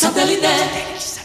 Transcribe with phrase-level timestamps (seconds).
[0.00, 1.19] Satellite.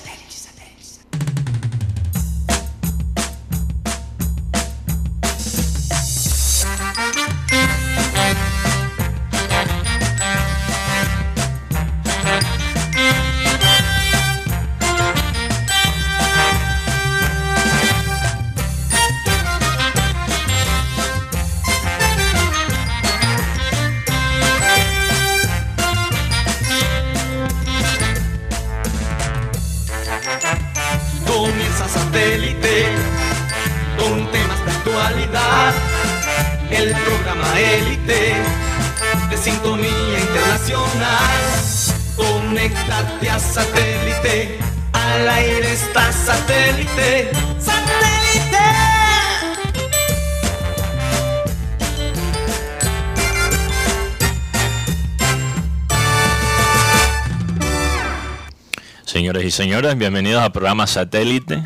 [59.56, 61.64] Señores bienvenidos al programa Satélite.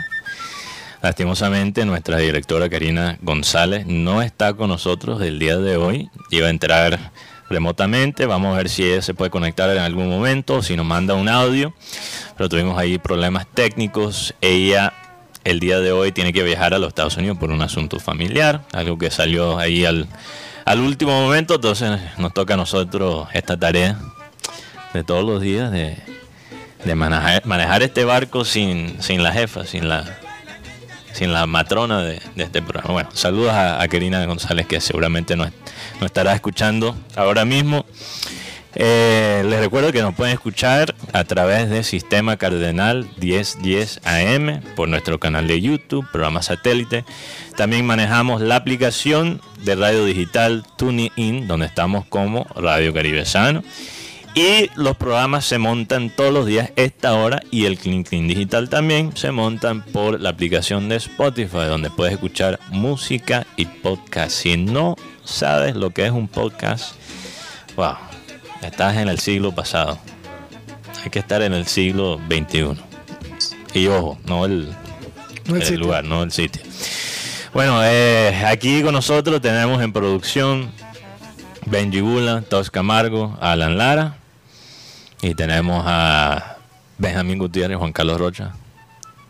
[1.01, 6.11] Lastimosamente, nuestra directora Karina González no está con nosotros el día de hoy.
[6.29, 7.11] Iba a entrar
[7.49, 8.27] remotamente.
[8.27, 11.15] Vamos a ver si ella se puede conectar en algún momento o si nos manda
[11.15, 11.73] un audio.
[12.37, 14.35] Pero tuvimos ahí problemas técnicos.
[14.39, 14.93] Ella
[15.43, 18.61] el día de hoy tiene que viajar a los Estados Unidos por un asunto familiar,
[18.71, 20.07] algo que salió ahí al,
[20.63, 21.55] al último momento.
[21.55, 23.99] Entonces nos toca a nosotros esta tarea
[24.93, 26.18] de todos los días de
[26.83, 30.19] de manejar, manejar este barco sin, sin la jefa, sin la
[31.11, 32.93] sin la matrona de, este programa.
[32.93, 35.49] Bueno, saludos a, a González que seguramente nos,
[35.95, 37.85] nos estará escuchando ahora mismo.
[38.75, 44.87] Eh, les recuerdo que nos pueden escuchar a través de Sistema Cardenal 1010 AM por
[44.87, 47.03] nuestro canal de YouTube, programa satélite.
[47.57, 53.63] También manejamos la aplicación de radio digital TuneIn, donde estamos como Radio Caribe Sano.
[54.35, 58.69] Y los programas se montan todos los días, esta hora, y el Clean Clean Digital
[58.69, 64.31] también se montan por la aplicación de Spotify, donde puedes escuchar música y podcast.
[64.31, 66.95] Si no sabes lo que es un podcast,
[67.75, 67.95] wow,
[68.61, 69.99] estás en el siglo pasado.
[71.03, 72.75] Hay que estar en el siglo XXI.
[73.73, 74.69] Y ojo, no el,
[75.47, 76.61] No el lugar, no el sitio.
[77.53, 80.71] Bueno, eh, aquí con nosotros tenemos en producción
[81.65, 84.15] Benji Bula, Tos Camargo, Alan Lara.
[85.21, 86.57] Y tenemos a
[86.97, 88.53] Benjamín Gutiérrez, Juan Carlos Rocha.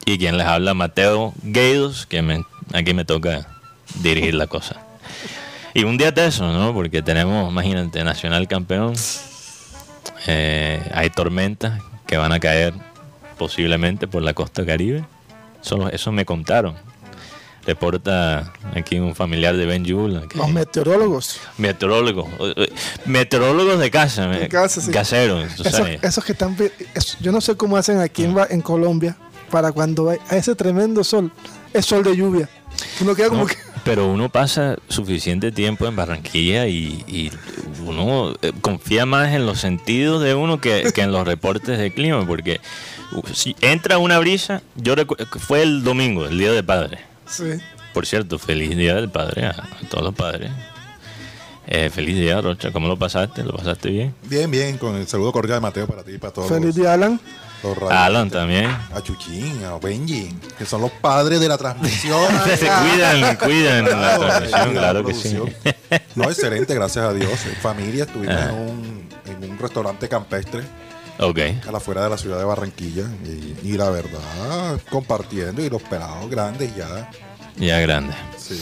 [0.06, 3.48] Y quien les habla, Mateo Gueidos, que aquí me toca
[4.02, 4.78] dirigir la cosa.
[5.74, 6.74] Y un día de eso, ¿no?
[6.74, 8.94] Porque tenemos, imagínate, Nacional Campeón.
[10.28, 12.74] Eh, hay tormentas que van a caer
[13.38, 15.06] posiblemente por la costa caribe.
[15.64, 16.76] Eso, eso me contaron.
[17.70, 19.92] Reporta aquí un familiar de Ben que-
[20.40, 21.40] Los meteorólogos.
[21.60, 22.28] Meteorólogos.
[22.58, 22.68] eh,
[23.06, 24.26] Meteorólogos de casa.
[24.28, 24.90] De eh, casa, sí.
[24.90, 25.46] Caseros.
[26.02, 26.58] Esos, que están.
[27.22, 29.16] yo no sé cómo hacen aquí en, Ba- en Colombia
[29.52, 31.32] para cuando hay a ese tremendo sol.
[31.72, 32.50] Es sol de lluvia.
[33.02, 33.56] Uno queda como No, que.
[33.84, 37.32] Pero uno pasa suficiente tiempo en Barranquilla y, y
[37.86, 41.94] uno eh, confía más en los sentidos de uno que, que en los reportes de
[41.94, 42.60] clima, porque
[43.34, 44.96] si entra una brisa, yo
[45.40, 47.09] fue el domingo, el Día del Padre.
[47.30, 47.60] Sí.
[47.94, 50.52] Por cierto, feliz Día del Padre a, a todos los padres.
[51.72, 52.72] Eh, feliz día, Rocha.
[52.72, 53.44] ¿Cómo lo pasaste?
[53.44, 54.16] ¿Lo pasaste bien?
[54.24, 56.76] Bien, bien, con el saludo cordial de Mateo para ti y para todos Feliz los,
[56.76, 57.20] día, Alan.
[57.62, 57.92] los.
[57.92, 58.66] Alan también.
[58.66, 62.26] A Chuchín, a Benji, que son los padres de la transmisión.
[62.58, 65.38] Se cuidan, cuidan la Claro, transmisión, la claro que sí.
[66.16, 67.46] No, excelente, gracias a Dios.
[67.46, 68.50] En familia estuvimos Ah.
[68.50, 69.10] en, un,
[69.44, 70.64] en un restaurante campestre
[71.20, 71.40] Ok.
[71.68, 73.04] a la afuera de la ciudad de Barranquilla.
[73.26, 77.10] Y, y la verdad, compartiendo y los pelados grandes ya.
[77.58, 78.14] Ya grande.
[78.38, 78.60] Sí.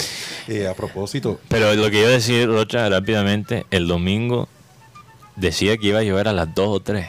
[0.47, 4.47] Eh, a propósito, Pero lo que iba a decir, Rocha, rápidamente, el domingo
[5.35, 7.06] decía que iba a llover a las 2 o 3.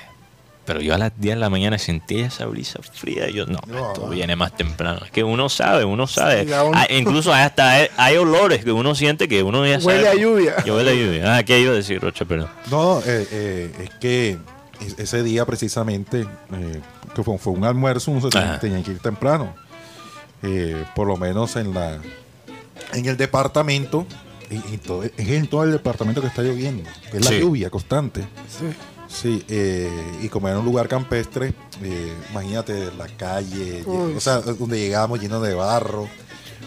[0.66, 3.30] Pero yo a las 10 de la mañana sentía esa brisa fría.
[3.30, 5.00] y Yo, no, No, esto viene más temprano.
[5.02, 6.44] Es que uno sabe, uno sabe.
[6.44, 9.94] Sí, uno- Ah, incluso hasta hay, hay olores que uno siente que uno ya sabe.
[9.96, 10.56] Huele a lluvia.
[10.66, 11.36] Huele a lluvia.
[11.38, 12.26] Ah, ¿qué iba a decir, Rocha?
[12.26, 12.50] Perdón.
[12.70, 14.36] No, eh, eh, es que
[14.98, 16.22] ese día precisamente,
[16.52, 16.80] eh,
[17.14, 18.60] que fue, fue un almuerzo, uno se tenía, Ajá.
[18.60, 19.54] tenía que ir temprano.
[20.42, 21.98] Eh, por lo menos en la
[22.92, 24.06] en el departamento,
[24.50, 27.40] y, y todo- es en todo el departamento que está lloviendo, es la Sí.
[27.40, 28.22] lluvia constante.
[28.48, 28.66] Sí.
[29.08, 29.90] Sí, eh,
[30.22, 34.12] y como era un lugar campestre, eh, imagínate la calle, Uy.
[34.14, 36.06] o sea, donde llegamos lleno de barro.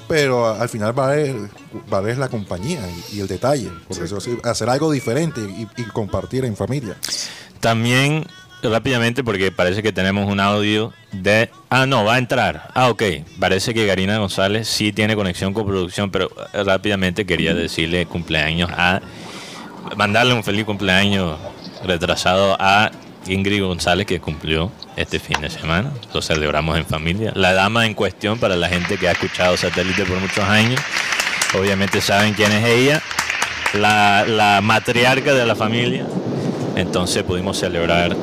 [0.08, 1.36] Pero a- al final vale,
[1.90, 2.82] vale la compañía
[3.12, 3.70] y, y el detalle.
[3.88, 6.98] Por eso sí, hacer algo diferente y, y compartir en familia.
[7.62, 8.26] También,
[8.64, 11.50] rápidamente, porque parece que tenemos un audio de...
[11.70, 12.70] Ah, no, va a entrar.
[12.74, 13.04] Ah, ok.
[13.40, 18.70] Parece que Karina González sí tiene conexión con producción, pero eh, rápidamente quería decirle cumpleaños
[18.72, 19.02] a...
[19.96, 21.38] Mandarle un feliz cumpleaños
[21.84, 22.92] retrasado a
[23.28, 25.92] Ingrid González, que cumplió este fin de semana.
[26.14, 27.32] Lo celebramos en familia.
[27.36, 30.80] La dama en cuestión, para la gente que ha escuchado satélite por muchos años,
[31.58, 33.02] obviamente saben quién es ella,
[33.74, 36.06] la, la matriarca de la familia.
[36.82, 38.16] Entonces pudimos celebrar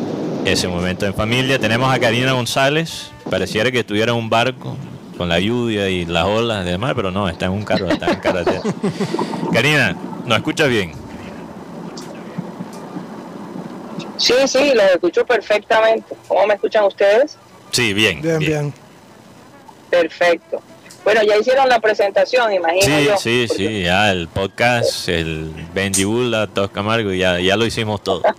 [0.44, 1.58] ese momento en familia.
[1.58, 4.76] Tenemos a Karina González, pareciera que estuviera en un barco
[5.16, 8.10] con la lluvia y las olas y demás, pero no, está en un carro, está
[8.10, 8.62] en carretera.
[9.52, 10.92] Karina, ¿nos escuchas bien?
[14.16, 16.16] Sí, sí, los escucho perfectamente.
[16.26, 17.36] ¿Cómo me escuchan ustedes?
[17.70, 18.20] Sí, bien.
[18.20, 18.74] Bien, bien.
[19.88, 20.60] Perfecto.
[21.14, 23.16] Bueno, ya hicieron la presentación, imagino Sí, yo.
[23.16, 28.22] sí, porque- sí, ya el podcast, el Bendibula, Tos Camargo, ya, ya lo hicimos todo.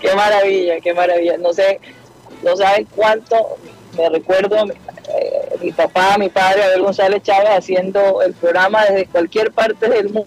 [0.00, 1.36] Qué maravilla, qué maravilla.
[1.38, 1.80] No sé,
[2.42, 3.56] no saben cuánto
[3.96, 9.52] me recuerdo eh, mi papá, mi padre, Abel González Chávez, haciendo el programa desde cualquier
[9.52, 10.26] parte del mundo.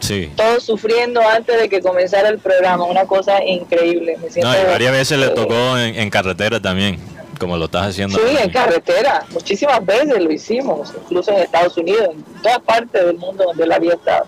[0.00, 0.32] Sí.
[0.36, 2.84] Todos sufriendo antes de que comenzara el programa.
[2.84, 4.16] Una cosa increíble.
[4.22, 6.98] Me siento, No, y varias veces le tocó en, en carretera también,
[7.38, 8.18] como lo estás haciendo.
[8.18, 9.24] Sí, en carretera.
[9.30, 13.72] Muchísimas veces lo hicimos, incluso en Estados Unidos, en todas partes del mundo donde él
[13.72, 14.26] había estado.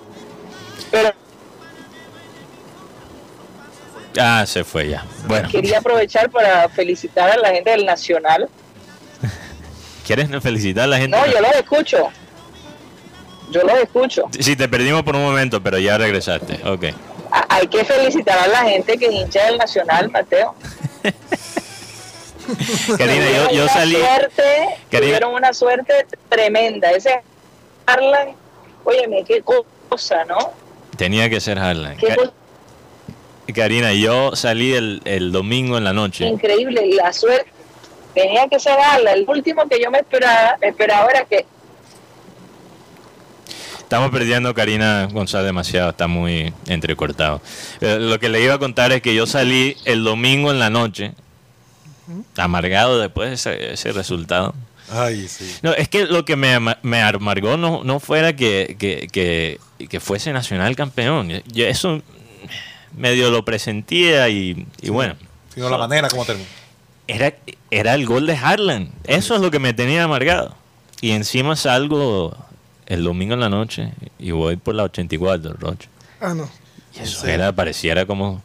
[0.90, 1.12] Pero
[4.18, 5.04] Ah, se fue ya.
[5.26, 8.48] Bueno, quería aprovechar para felicitar a la gente del Nacional.
[10.06, 11.16] ¿quieres felicitar a la gente?
[11.16, 12.08] No, yo los escucho.
[13.50, 14.24] Yo los escucho.
[14.38, 16.60] Sí, te perdimos por un momento, pero ya regresaste.
[16.66, 16.84] Ok.
[17.48, 20.54] Hay que felicitar a la gente que es hincha del Nacional, Mateo.
[22.98, 23.96] Karina, yo, Tuvieron yo una salí.
[23.96, 24.42] Suerte,
[24.90, 25.18] Karina.
[25.18, 26.90] Tuvieron una suerte tremenda.
[26.90, 27.20] Ese
[27.86, 28.28] Harlan,
[28.84, 30.52] óyeme, qué cosa, ¿no?
[30.96, 31.96] Tenía que ser Harlan.
[31.96, 36.26] Qué Karina, yo salí el, el domingo en la noche.
[36.26, 36.84] increíble.
[36.86, 37.50] Y la suerte
[38.14, 39.18] tenía que ser Harlan.
[39.18, 41.46] El último que yo me esperaba, esperaba era que
[43.86, 47.40] Estamos perdiendo a Karina González demasiado, está muy entrecortado.
[47.80, 50.70] Eh, lo que le iba a contar es que yo salí el domingo en la
[50.70, 51.12] noche,
[52.36, 54.54] amargado después de ese, ese resultado.
[54.90, 55.52] Ay, sí.
[55.62, 59.58] No, es que lo que me, me amargó no, no fuera que, que, que,
[59.88, 61.30] que fuese Nacional campeón.
[61.46, 62.02] Yo eso
[62.96, 65.16] medio lo presentía y, y bueno,
[65.52, 66.48] Sino la manera como terminó.
[67.06, 67.34] era,
[67.70, 68.90] era el gol de Harlan.
[69.04, 70.54] Eso es lo que me tenía amargado.
[71.00, 72.36] Y encima salgo
[72.86, 75.88] el domingo en la noche y voy por la 84, Roche.
[76.20, 76.48] Ah, no.
[76.94, 78.42] Y eso era, pareciera como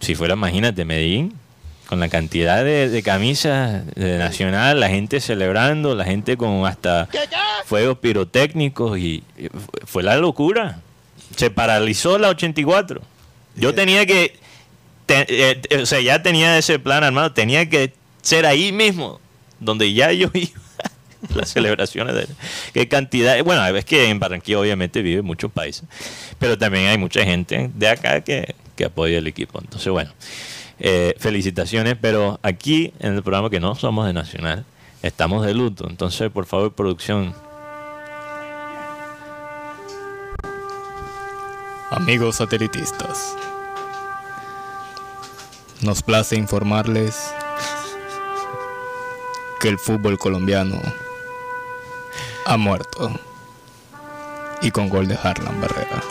[0.00, 1.34] si fuera, imagínate, Medellín,
[1.86, 7.08] con la cantidad de, de camisas de Nacional, la gente celebrando, la gente con hasta
[7.64, 10.80] fuegos pirotécnicos y, y fu- fue la locura.
[11.36, 13.00] Se paralizó la 84.
[13.56, 14.36] Yo tenía que,
[15.06, 17.92] te- eh, eh, o sea, ya tenía ese plan armado, tenía que
[18.22, 19.20] ser ahí mismo,
[19.60, 20.60] donde ya yo iba.
[21.34, 22.26] Las celebraciones de
[22.74, 23.42] qué cantidad.
[23.42, 25.84] Bueno, es que en Barranquilla obviamente vive muchos países,
[26.38, 29.58] pero también hay mucha gente de acá que, que apoya el equipo.
[29.60, 30.12] Entonces, bueno,
[30.78, 34.64] eh, felicitaciones, pero aquí en el programa que no somos de Nacional,
[35.02, 35.86] estamos de luto.
[35.88, 37.34] Entonces, por favor, producción.
[41.90, 43.34] Amigos satelitistas,
[45.82, 47.32] nos place informarles
[49.60, 50.80] que el fútbol colombiano
[52.44, 53.10] ha muerto
[54.62, 56.02] y con gol de Harlan Barrera.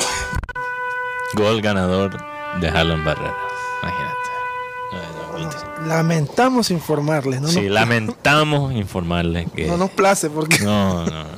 [1.34, 2.18] Gol ganador
[2.60, 3.36] de Harlan Barrera.
[3.84, 4.25] Imagínate.
[5.88, 7.48] Lamentamos informarles, ¿no?
[7.48, 9.66] sí, nos, lamentamos informarles que.
[9.66, 11.30] no nos place porque No, no, no.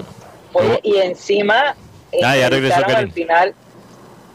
[0.53, 1.75] Oye, y encima
[2.23, 3.53] Ah, ya regresó al final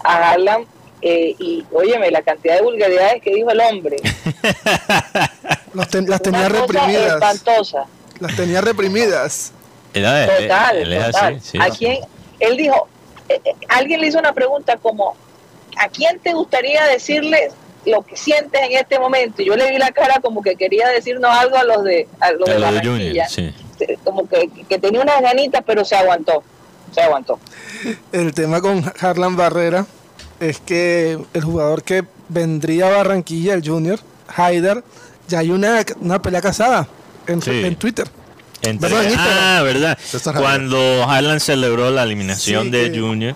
[0.04, 0.66] a Harlan
[1.00, 3.96] eh, y óyeme la cantidad de vulgaridades que dijo el hombre
[5.75, 7.12] los ten- las tenía Una cosa reprimidas.
[7.14, 7.84] espantosa
[8.20, 9.52] Las tenía reprimidas.
[9.94, 11.34] Él- total, él total.
[11.37, 11.58] así, sí.
[11.60, 11.98] ¿A quién?
[12.40, 12.88] Él dijo,
[13.28, 15.14] eh, eh, alguien le hizo una pregunta como,
[15.78, 17.50] ¿a quién te gustaría decirle
[17.86, 19.42] lo que sientes en este momento?
[19.42, 22.32] Y yo le vi la cara como que quería decirnos algo a los de, a
[22.32, 23.26] los A de lo Barranquilla.
[23.26, 23.54] Junior, sí.
[24.04, 26.42] Como que, que tenía unas ganitas, pero se aguantó.
[26.94, 27.38] Se aguantó.
[28.12, 29.86] El tema con Harlan Barrera
[30.40, 33.98] es que el jugador que vendría a Barranquilla, el Junior,
[34.36, 34.84] Haider,
[35.28, 36.86] ya hay una, una pelea casada
[37.26, 37.50] en, Sí.
[37.64, 38.06] en Twitter.
[38.62, 39.98] Entre- Bueno, ah, verdad.
[40.36, 43.34] Cuando Harlan celebró la eliminación Sí, de que- Junior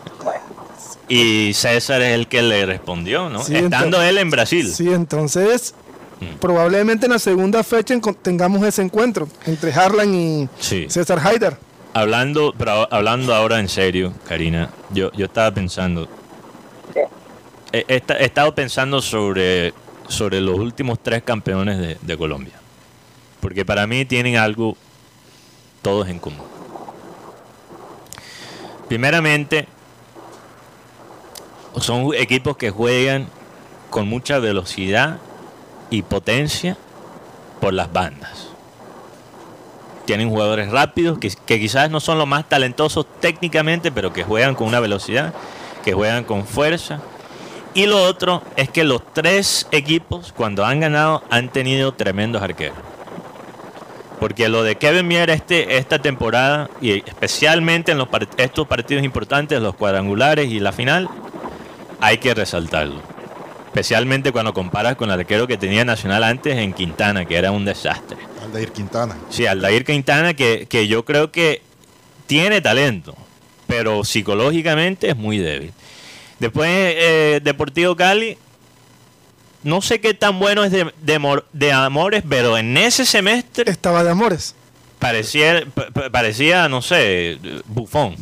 [1.08, 3.42] y César es el que le respondió, ¿no?
[3.42, 4.72] Sí, Estando él en Brasil.
[4.72, 5.75] Sí, entonces
[6.18, 6.38] Mm.
[6.40, 10.86] probablemente en la segunda fecha tengamos ese encuentro entre Harlan y Sí.
[10.88, 11.58] César Haider.
[11.92, 16.08] Hablando, pero hablando ahora en serio, Karina, yo, yo estaba pensando,
[16.94, 17.04] ¿Qué?
[17.72, 19.75] he, he esta- he estado pensando sobre,
[20.08, 22.54] sobre los últimos tres campeones de, de Colombia.
[23.40, 24.75] Porque para mí tienen algo
[25.82, 26.46] todos en común.
[28.88, 29.66] Primeramente,
[31.80, 33.28] son equipos que juegan
[33.90, 35.18] con mucha velocidad
[35.90, 36.76] y potencia
[37.61, 38.49] por las bandas.
[40.04, 44.68] Tienen jugadores rápidos que, quizás no son los más talentosos técnicamente, pero que juegan con
[44.68, 45.35] una velocidad,
[45.85, 47.00] que juegan con fuerza.
[47.75, 52.78] Y lo otro es que los tres equipos, cuando han ganado, han tenido tremendos arqueros.
[54.21, 58.02] Porque lo de Kevin Mier este, esta temporada, y especialmente en
[58.38, 61.09] estos partidos importantes, los cuadrangulares y la final,
[62.00, 63.00] hay que resaltarlo.
[63.66, 67.64] Especialmente cuando comparas con el arquero que tenía Nacional antes en Quintana, que era un
[67.64, 68.16] desastre.
[68.42, 69.16] Aldair Quintana.
[69.28, 71.60] Sí, Aldair Quintana, que, que yo creo que
[72.26, 73.14] tiene talento,
[73.66, 75.72] pero psicológicamente es muy débil.
[76.38, 78.38] Después, eh, Deportivo Cali,
[79.62, 84.04] no sé qué tan bueno es de, de, de Amores, pero en ese semestre Estaba
[84.04, 84.54] de amores.
[84.98, 88.16] parecía, pa- pa- parecía no sé, bufón.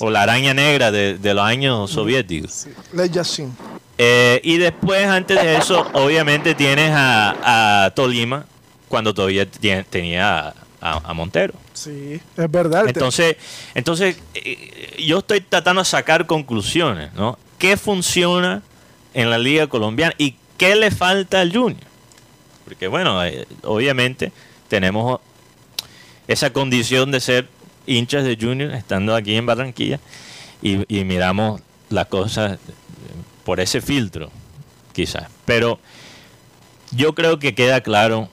[0.00, 2.66] O la araña negra de, de los años soviéticos.
[2.92, 3.54] Ley Yashin.
[3.98, 8.46] Eh, y después, antes de eso, obviamente tienes a, a Tolima,
[8.88, 9.46] cuando todavía
[9.90, 11.54] tenía a, Montero.
[11.72, 12.86] Sí, es verdad.
[12.86, 13.36] Entonces,
[13.74, 17.38] entonces eh, yo estoy tratando de sacar conclusiones, ¿no?
[17.58, 18.62] ¿Qué funciona
[19.14, 21.82] en la liga colombiana y qué le falta al Junior?
[22.64, 24.30] Porque bueno, eh, obviamente
[24.68, 25.20] tenemos
[26.28, 27.48] esa condición de ser
[27.88, 29.98] hinchas de Junior estando aquí en Barranquilla
[30.62, 32.58] y, y miramos las cosas
[33.44, 34.30] por ese filtro,
[34.92, 35.28] quizás.
[35.44, 35.78] Pero
[36.90, 38.28] yo creo que queda claro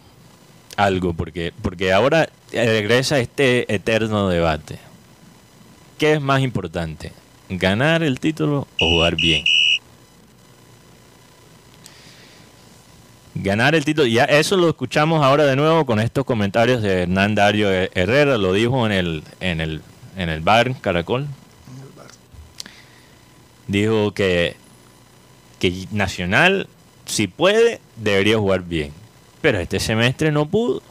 [0.76, 4.78] algo, porque, porque ahora regresa este eterno debate.
[5.98, 7.14] ¿Qué es más importante?
[7.50, 9.44] ¿Ganar el título o jugar bien?
[13.36, 17.36] Ganar el título, ya eso lo escuchamos ahora de nuevo con estos comentarios de Hernán
[17.36, 19.82] Dario Herrera, lo dijo en el, en el,
[20.15, 21.27] en el bar Caracol.
[23.68, 24.56] Dijo que,
[25.60, 26.70] que Nacional,
[27.06, 28.94] si puede, debería jugar bien.
[29.42, 30.82] Pero este semestre no pudo.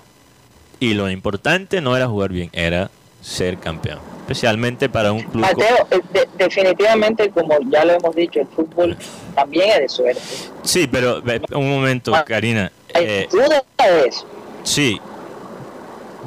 [0.80, 2.90] Y lo importante no era jugar bien, era
[3.22, 4.13] ser campeón.
[4.24, 5.42] Especialmente para un club.
[5.42, 8.96] Mateo, eh, de- definitivamente, como ya lo hemos dicho, el fútbol
[9.34, 10.20] también es de suerte.
[10.62, 12.72] Sí, pero un momento, Karina.
[12.94, 14.26] Hay Eh, duda de eso.
[14.62, 14.98] sí.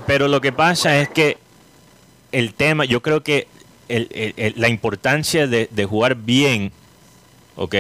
[0.06, 1.38] Pero lo que pasa es que
[2.32, 3.48] el tema, yo creo que
[3.90, 6.72] el- el- el- la importancia de, de jugar bien,
[7.56, 7.74] ¿ok?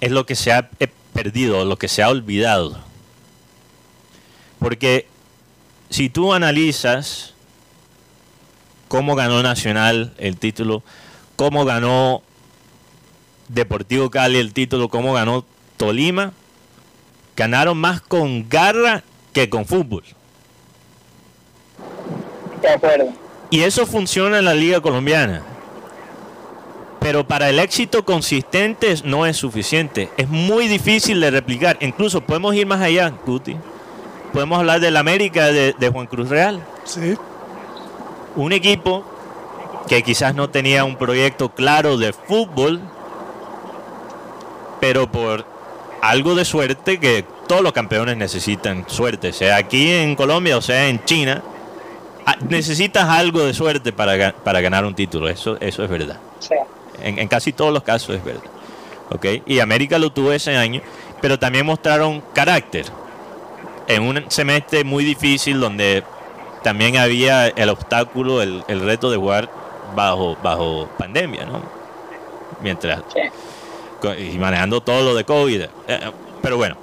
[0.00, 0.70] Es lo que se ha
[1.12, 2.78] perdido, lo que se ha olvidado.
[4.60, 5.06] Porque
[5.90, 7.34] si tú analizas
[8.88, 10.82] cómo ganó Nacional el título,
[11.36, 12.22] cómo ganó
[13.48, 15.44] Deportivo Cali el título, cómo ganó
[15.76, 16.32] Tolima,
[17.36, 20.02] ganaron más con garra que con fútbol.
[22.60, 23.12] De acuerdo.
[23.50, 25.42] Y eso funciona en la liga colombiana.
[27.00, 30.10] Pero para el éxito consistente no es suficiente.
[30.16, 31.78] Es muy difícil de replicar.
[31.80, 33.56] Incluso podemos ir más allá, Guti.
[34.32, 36.60] Podemos hablar del América de, de Juan Cruz Real.
[36.84, 37.16] Sí,
[38.38, 39.04] Un equipo
[39.88, 42.80] que quizás no tenía un proyecto claro de fútbol,
[44.80, 45.44] pero por
[46.00, 50.86] algo de suerte que todos los campeones necesitan suerte, sea aquí en Colombia o sea
[50.86, 51.42] en China,
[52.26, 56.20] ah, necesitas algo de suerte para, para ganar un título, eso, eso es verdad.
[57.02, 58.42] En, en casi todos los casos es verdad.
[59.10, 59.26] ¿ok?
[59.46, 60.80] Y América lo tuvo ese año,
[61.20, 62.86] pero también mostraron carácter.
[63.88, 66.04] En un semestre muy difícil donde
[66.68, 69.48] también había el obstáculo, el, el reto de jugar
[69.96, 71.62] bajo, bajo pandemia, ¿no?
[72.60, 74.32] Mientras sí.
[74.34, 75.62] y manejando todo lo de COVID.
[75.62, 76.76] eh, eh, pero bueno.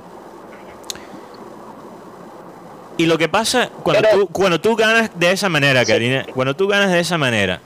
[2.97, 6.55] Y lo que pasa cuando, Pero- tú, cuando tú ganas de esa manera, Karina, cuando
[6.55, 7.61] tú ganas de esa manera,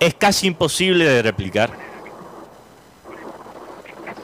[0.00, 1.70] es casi imposible de replicar.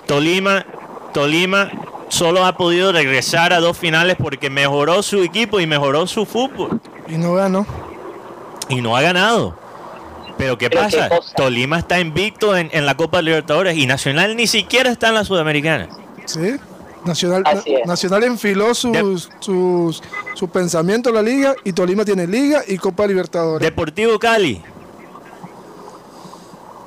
[0.06, 0.66] Tolima,
[1.14, 1.70] Tolima
[2.08, 6.80] solo ha podido regresar a dos finales porque mejoró su equipo y mejoró su fútbol
[7.08, 7.66] y no ganó.
[8.68, 9.56] y no ha ganado.
[10.36, 11.08] Pero ¿qué Pero pasa?
[11.36, 15.24] Tolima está invicto en, en la Copa Libertadores y Nacional ni siquiera está en la
[15.24, 15.88] Sudamericana.
[16.24, 16.56] Sí.
[17.04, 17.44] Nacional.
[17.84, 20.02] Nacional enfiló sus, sus,
[20.34, 23.64] su pensamiento en la liga y Tolima tiene liga y Copa Libertadores.
[23.64, 24.62] Deportivo Cali.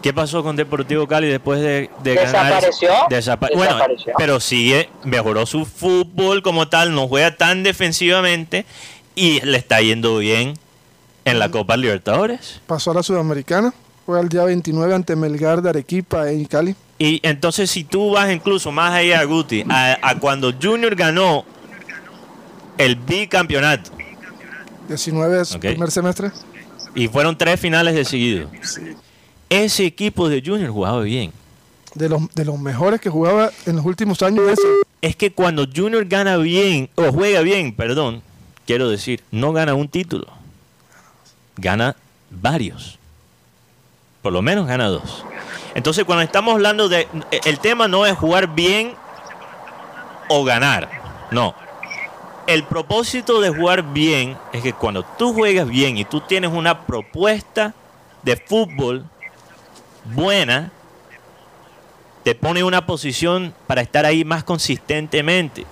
[0.02, 2.62] ¿Qué pasó con Deportivo Cali después de, de ganar?
[2.62, 2.90] Desapareció.
[3.10, 4.14] Desapa- bueno, Desapareció.
[4.18, 8.66] pero sigue, mejoró su fútbol como tal, no juega tan defensivamente
[9.16, 10.54] y le está yendo bien
[11.26, 12.62] en la Copa Libertadores.
[12.68, 13.74] Pasó a la Sudamericana.
[14.06, 16.76] Fue el día 29 ante Melgar de Arequipa en Cali.
[17.00, 21.44] Y entonces si tú vas incluso más allá, Guti, a, a cuando Junior ganó
[22.78, 23.92] el bicampeonato
[24.88, 25.62] 19 es Ok.
[25.62, 26.32] primer semestre.
[26.96, 28.50] y fueron tres finales de seguido,
[29.50, 31.32] ese equipo de Junior jugaba bien.
[31.96, 34.58] de los, de los mejores que jugaba en los últimos años.
[35.02, 38.22] Es que cuando Junior gana bien, o juega bien, perdón,
[38.66, 40.28] quiero decir, no gana un título,
[41.56, 41.96] gana
[42.30, 42.98] varios.
[44.22, 45.24] Por lo menos gana dos.
[45.76, 47.08] Entonces, cuando estamos hablando de.
[47.46, 48.94] El tema no es jugar bien
[50.30, 50.90] o ganar.
[51.32, 51.56] No.
[52.48, 56.86] El propósito de jugar bien es que cuando tú juegas bien y tú tienes una
[56.86, 57.74] propuesta
[58.24, 59.06] de fútbol
[60.14, 60.72] buena,
[62.24, 65.66] te pone en una posición para estar ahí más consistentemente.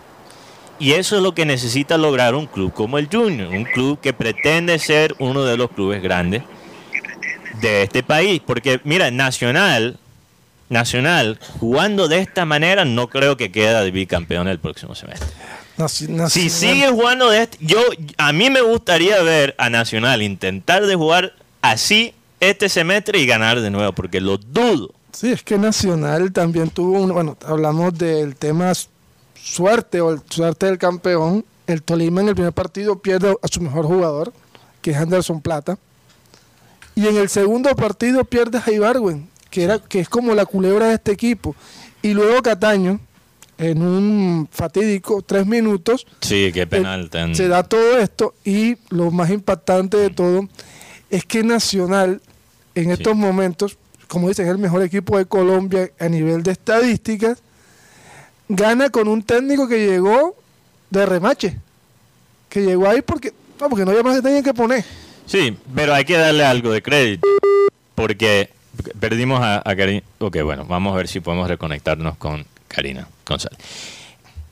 [0.80, 4.14] Y eso es lo que necesita lograr un club como el Junior, un club que
[4.14, 6.44] pretende ser uno de los clubes grandes
[7.62, 8.42] de este país.
[8.46, 9.98] Porque mira, Nacional,
[10.70, 15.30] Nacional, jugando de esta manera, no creo que quede de bicampeón el próximo semestre.
[16.30, 17.80] Si sigue jugando de este, yo
[18.18, 23.62] a mí me gustaría ver a Nacional intentar de jugar así este semestre y ganar
[23.62, 24.92] de nuevo, porque lo dudo.
[25.12, 28.74] Sí, es que Nacional también tuvo un, bueno, hablamos del tema
[29.42, 31.46] suerte o el suerte del campeón.
[31.68, 34.34] El Tolima en el primer partido pierde a su mejor jugador,
[34.82, 35.78] que es Anderson Plata.
[36.96, 40.90] Y en el segundo partido pierde a Ibarwen, que, era, que es como la culebra
[40.90, 41.56] de este equipo.
[42.02, 43.00] Y luego Cataño,
[43.58, 49.12] en un fatídico tres minutos, Sí, qué penal eh, se da todo esto y lo
[49.12, 50.48] más impactante de todo
[51.16, 52.22] es que Nacional
[52.76, 53.78] en estos momentos,
[54.10, 57.42] como dicen, es el mejor equipo de Colombia a nivel de estadísticas,
[58.50, 60.36] gana con un técnico que llegó
[60.90, 61.58] de remache,
[62.50, 64.84] que llegó ahí porque no, porque no había más que tenían que poner.
[65.26, 67.26] Sí, pero hay que darle algo de crédito.
[67.96, 68.50] Porque
[69.00, 70.04] perdimos a, a Karina.
[70.20, 73.58] Ok, bueno, vamos a ver si podemos reconectarnos con Karina González.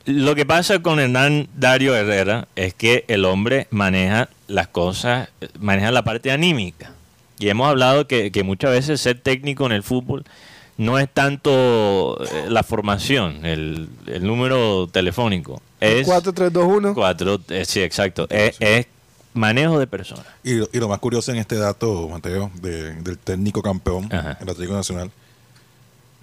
[0.06, 5.50] Lo que pasa con Hernán Dario Herrera es que el hombre maneja las cosas, eh,
[5.60, 6.92] maneja la parte anímica.
[7.40, 10.24] Y hemos hablado que, que muchas veces ser técnico en el fútbol
[10.78, 15.62] no es tanto eh, la formación, el, el número telefónico.
[15.80, 16.94] Es 4-3-2-1.
[16.94, 18.28] cuatro, eh, sí, exacto.
[18.30, 18.88] Es, es
[19.34, 20.26] manejo de personas.
[20.44, 24.38] Y, lo- y lo más curioso en este dato, Mateo, de- del técnico campeón Ajá.
[24.40, 25.12] en el Atlético Nacional,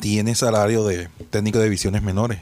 [0.00, 2.38] tiene salario de técnico de divisiones menores.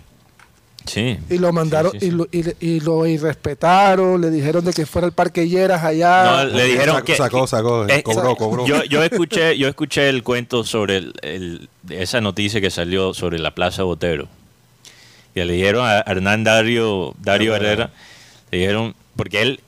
[0.87, 1.19] Sí.
[1.29, 2.13] Y lo mandaron Sí, sí, sí.
[2.13, 5.85] Y, lo, y, le- y lo irrespetaron, le dijeron de que fuera el Parque Lleras
[5.85, 6.25] allá.
[6.25, 8.67] No, le dijeron Sacó, que sacó, sacó, Eh, cobró, cobró.
[8.67, 13.39] Yo, yo escuché, yo escuché el cuento sobre el- el- esa noticia que salió sobre
[13.39, 14.29] la Plaza Botero.
[15.35, 17.73] Y le dijeron a Hernán Dario, Dario Herrera.
[17.73, 17.91] Herrera,
[18.51, 19.61] le dijeron, porque él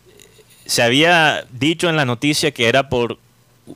[0.64, 3.18] se había dicho en la noticia que era por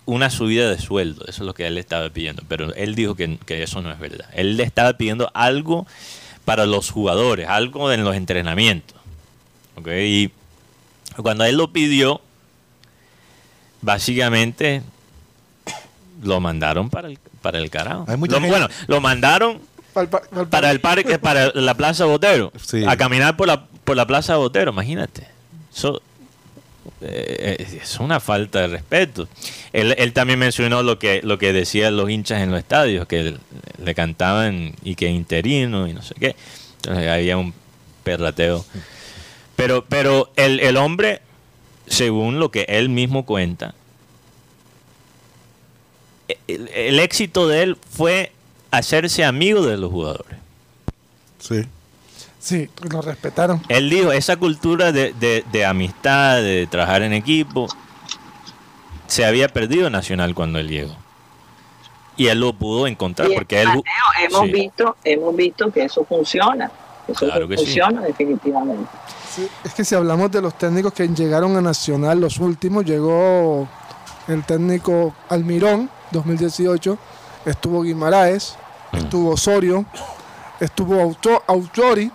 [0.07, 3.38] una subida de sueldo, eso es lo que él estaba pidiendo, pero él dijo que,
[3.47, 4.27] que eso no es verdad.
[4.35, 5.87] Él le estaba pidiendo algo
[6.44, 8.96] para los jugadores, algo en los entrenamientos.
[9.76, 9.88] ¿ok?
[10.00, 10.30] Y
[11.16, 12.20] cuando él lo pidió,
[13.83, 14.83] básicamente
[16.22, 18.04] lo mandaron para el, para el carajo.
[18.09, 19.61] Hay mucha Lo- gente- bueno, lo mandaron
[19.92, 22.85] Pa'l pa- pa'l para el parque, para la Plaza Botero, Sí.
[22.87, 25.26] a caminar por la, por la Plaza Botero, imagínate.
[25.74, 26.00] Eso
[27.00, 29.28] eh, es una falta de respeto.
[29.72, 33.37] Él, él también mencionó lo que, lo que decían los hinchas en los estadios, que
[33.85, 36.37] le cantaban y que interino y no sé qué.
[36.77, 37.53] Entonces había un
[38.03, 38.64] perrateo.
[39.57, 41.20] Pero, pero el, el hombre,
[41.87, 43.75] según lo que él mismo cuenta,
[46.49, 48.33] el, el éxito de él fue
[48.70, 50.38] hacerse amigo de los jugadores.
[51.38, 51.62] Sí.
[52.40, 53.62] Sí, lo respetaron.
[53.68, 57.68] Él dijo, esa cultura de, de- de amistad, de trabajar en equipo,
[59.07, 60.94] se había perdido en Nacional cuando él llegó.
[62.16, 63.68] Y él lo pudo encontrar Y, porque él...
[63.68, 63.83] Mateo,
[64.22, 64.53] hemos sí.
[64.53, 66.70] visto, hemos visto que eso funciona.
[67.09, 67.64] Eso Claro que sí.
[67.64, 68.88] funciona definitivamente.
[69.35, 73.68] Sí, es que si hablamos de los técnicos que llegaron a Nacional, los últimos, llegó
[74.29, 76.96] el técnico Almirón, 2018,
[77.44, 78.57] estuvo Guimaraes,
[78.92, 78.96] Mm.
[78.98, 79.85] estuvo Osorio,
[80.61, 82.11] estuvo Auto- Autori,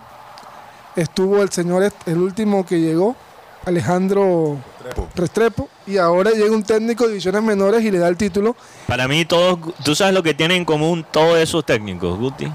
[0.96, 3.14] estuvo el señor, el último que llegó,
[3.64, 5.08] Alejandro Trepo.
[5.14, 8.56] Restrepo, y ahora llega un técnico de divisiones menores y le da el título.
[8.86, 12.46] Para mí todos, tú sabes lo que tienen en común todos esos técnicos, Guti.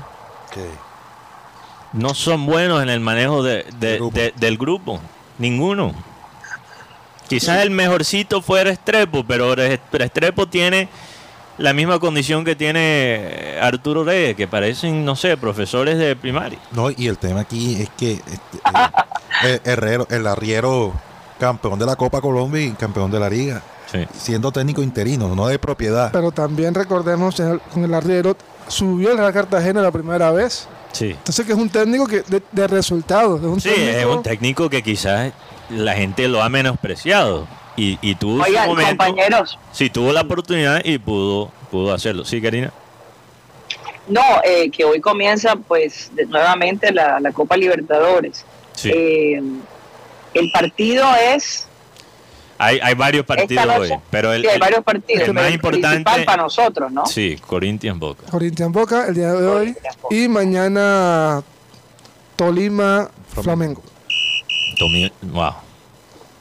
[0.52, 0.66] Que
[1.94, 4.18] No son buenos en el manejo de- de- Del grupo.
[4.18, 5.00] de- del grupo.
[5.38, 5.94] Ninguno.
[7.30, 10.90] Quizás el mejorcito fue Restrepo, pero Res- Restrepo tiene
[11.58, 16.60] la misma condición que tiene Arturo Reyes, que parecen, no sé, profesores de primaria.
[16.72, 18.90] No, y el tema aquí es que este, eh,
[19.46, 20.94] eh, Herrero, el arriero
[21.40, 24.06] campeón de la Copa Colombia y campeón de la Liga, Sí.
[24.18, 26.10] siendo técnico interino, no de propiedad.
[26.12, 28.36] Pero también recordemos, el- con el arriero,
[28.68, 30.68] subió el Real Cartagena la primera vez.
[30.92, 31.12] Sí.
[31.12, 33.40] Entonces que es un técnico que de, de resultados.
[33.42, 35.34] Es un Sí, es un técnico que quizás
[35.70, 37.48] la gente lo ha menospreciado.
[37.78, 38.90] Y, y tuvo Oigan, momento.
[38.92, 42.24] compañeros, Sí, tuvo la oportunidad y pudo, pudo hacerlo.
[42.24, 42.72] Sí, Karina.
[44.08, 48.46] No, eh, que hoy comienza pues de- nuevamente la, la Copa Libertadores.
[48.74, 48.92] Sí.
[48.94, 49.42] Eh,
[50.34, 51.68] el partido es
[52.58, 55.24] Hay, hay varios partidos hoy, pero el, Sí, hay el- varios partidos.
[55.28, 57.06] el más pero importante- principal para nosotros, ¿no?
[57.06, 58.24] sí, Corinthians Boca.
[58.32, 59.76] Corinthians Boca el día de hoy.
[60.12, 61.42] Y mañana
[62.38, 63.82] Tolima Flamengo.
[64.80, 65.54] Tomi- wow.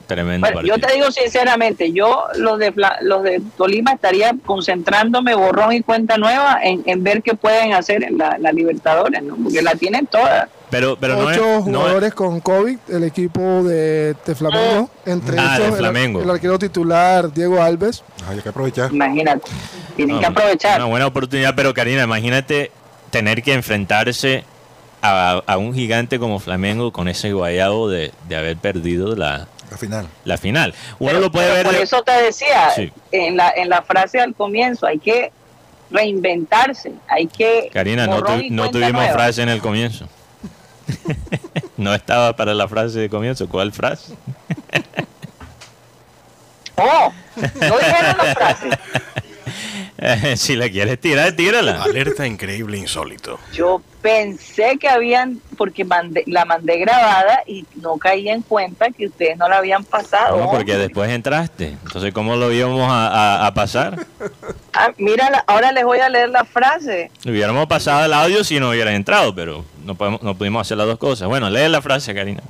[0.07, 5.35] Tremendo Bueno, yo te digo sinceramente, yo los de Fla- los de Tolima estaría concentrándome
[5.35, 9.37] borrón y cuenta nueva en, en ver qué pueden hacer en la, la Libertadores, ¿no?
[9.37, 10.49] Porque la tienen toda.
[10.71, 14.91] Pero, pero no es, Ocho no es- jugadores con COVID, el equipo de, de Flamengo.
[15.07, 16.23] Entre Ah, de ellos el- Flamengo.
[16.23, 18.03] El, arquero titular Diego Alves.
[18.29, 18.93] Hay que aprovechar.
[18.93, 19.51] Imagínate,
[19.97, 20.77] tienen no, que aprovechar.
[20.81, 22.71] Una buena oportunidad, pero Karina, imagínate
[23.11, 24.45] tener que enfrentarse
[25.01, 29.79] a, a un gigante como Flamengo con ese guayabo de, de haber perdido la, Al
[29.79, 30.09] final.
[30.25, 30.75] la final.
[30.99, 31.67] Uno Pero- lo puede ver.
[31.67, 32.93] Por de- eso te decía, Sí.
[33.13, 35.31] en, la, en la frase al comienzo, hay que
[35.91, 37.69] reinventarse, hay que...
[37.73, 39.13] Karina, no, tu- no tuvimos nueva.
[39.13, 40.09] frase en el comienzo.
[41.77, 43.49] no estaba para la frase de comienzo.
[43.49, 44.15] ¿Cuál frase?
[46.77, 48.69] Oh, no dijeron la frase.
[50.37, 51.83] si la quieres tirar, tírala.
[51.83, 53.39] Alerta increíble insólito.
[53.53, 59.07] Yo pensé que habían, porque mandé- la mandé grabada y no caí en cuenta que
[59.07, 60.39] ustedes no la habían pasado.
[60.39, 61.77] No, porque después entraste.
[61.85, 64.05] Entonces, ¿cómo lo íbamos a, a- a pasar?
[64.73, 67.11] Ah, mira, la- ahora les voy a leer la frase.
[67.27, 70.87] Hubiéramos pasado el audio si no hubieran entrado, pero no, podemos, no pudimos hacer las
[70.87, 71.29] dos cosas.
[71.29, 72.43] Bueno, lee la frase, Karina.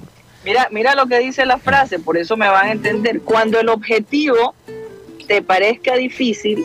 [0.44, 3.20] Mira, mira lo que dice la frase, por eso me van a entender.
[3.22, 4.54] Cuando el objetivo
[5.26, 6.64] te parezca difícil,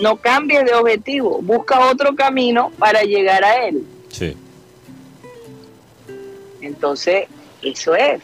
[0.00, 3.82] no cambies de objetivo, busca otro camino para llegar a él.
[4.10, 4.36] Sí.
[6.60, 7.26] Entonces,
[7.62, 8.20] eso es.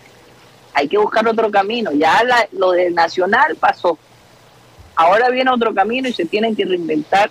[0.74, 1.92] Hay que buscar otro camino.
[1.92, 3.98] Ya la- lo del nacional pasó.
[4.94, 7.30] Ahora viene otro camino y se tienen que reinventar.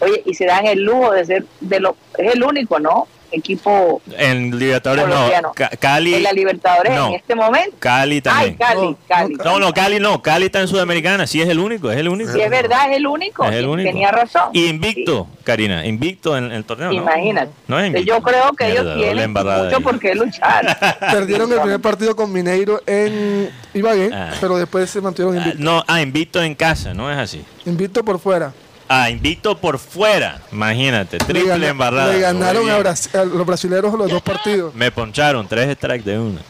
[0.00, 3.08] Oye, y se dan el lujo de ser de lo es el único, ¿no?
[3.32, 5.14] Equipo En Libertadores no.
[5.14, 5.52] Colombiano.
[5.80, 6.14] Cali.
[6.14, 7.08] en la Libertadores no.
[7.08, 7.76] en este momento.
[7.78, 8.54] Cali Ay, también.
[8.56, 9.34] Cali, No, Cali.
[9.34, 10.22] no, No, no, Cali no.
[10.22, 11.26] Cali está en Sudamericana.
[11.26, 11.90] Sí, es el único.
[11.90, 12.32] Es el único.
[12.32, 13.44] Sí, es verdad, es el único.
[13.44, 13.88] Es el único.
[13.88, 14.50] Tenía razón.
[14.52, 15.84] Y invicto, Karina.
[15.86, 16.92] Invicto en el torneo.
[16.92, 17.50] Imagínate.
[17.68, 18.06] No es invicto.
[18.14, 19.82] Yo creo que Mierda, ellos tienen mucho ahí.
[19.82, 20.78] por qué luchar.
[21.00, 24.30] Perdieron el primer partido con Mineiro en Ibagué, Ah.
[24.40, 25.60] pero después se mantuvieron Ah, invictos.
[25.64, 26.94] No, ah, invicto en casa.
[26.94, 27.44] No es así.
[27.64, 28.52] Invicto por fuera.
[28.88, 30.40] Ah, invicto por fuera.
[30.52, 31.18] Imagínate.
[31.18, 32.12] Le, Triple gana- embarrada.
[32.12, 32.78] le ganaron a.
[32.78, 34.74] Bras- a los brasileños los dos partidos.
[34.74, 36.40] Me poncharon tres strikes de una.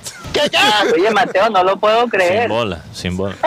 [0.94, 2.48] Oye, Mateo, no lo puedo Sin creer.
[2.48, 3.36] bola, sin bola.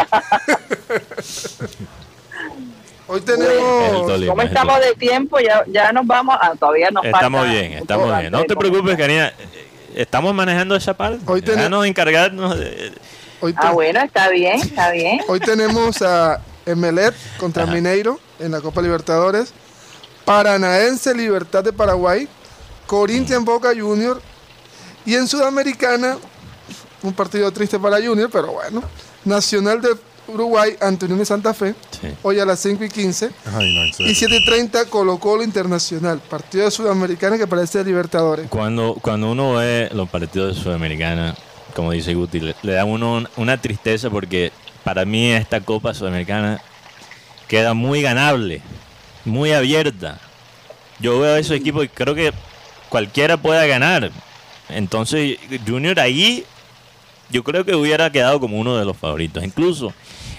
[3.08, 5.39] Hoy tenemos Tolima, ¿Cómo estamos de tiempo?
[5.39, 6.38] Ya, ya nos vamos.
[6.39, 8.32] Ah, todavía nos Estamos falta bien, estamos bien.
[8.32, 8.97] No te preocupes.
[8.97, 9.34] Karina.
[9.95, 11.19] Estamos manejando esa parte.
[11.25, 12.91] Hoy ten- Déjanos encargarnos de...
[13.41, 15.21] hoy, te- Ah, bueno, está bien, está bien.
[15.28, 17.73] hoy tenemos a Emelet contra Ajá.
[17.73, 19.53] Mineiro en la Copa Libertadores,
[20.25, 22.27] Paranaense Libertad de Paraguay,
[22.88, 24.21] Corinthians Boca Junior
[25.05, 26.17] y en Sudamericana
[27.01, 28.84] un partido triste para Junior, pero bueno,
[29.25, 29.89] Nacional de
[30.27, 32.08] Uruguay ante Unión de Santa Fe, Sí.
[32.21, 34.12] hoy a las 5 y 15 Ay, no, en serio.
[34.12, 38.47] y 7.30 Colo Colo Internacional, partido de Sudamericana que parece de Libertadores.
[38.49, 41.36] Cuando, cuando uno ve los partidos de Sudamericana,
[41.75, 44.51] como dice Guti, le, le da uno un- una tristeza porque
[44.89, 46.60] para mí esta Copa Sudamericana
[47.47, 48.60] queda muy ganable,
[49.23, 50.19] muy abierta.
[50.99, 52.34] Yo veo a esos equipos y creo que
[52.89, 54.10] cualquiera pueda ganar.
[54.67, 56.43] Entonces, Junior ahí
[57.30, 59.43] yo creo que hubiera quedado como uno de los favoritos.
[59.43, 59.93] Incluso,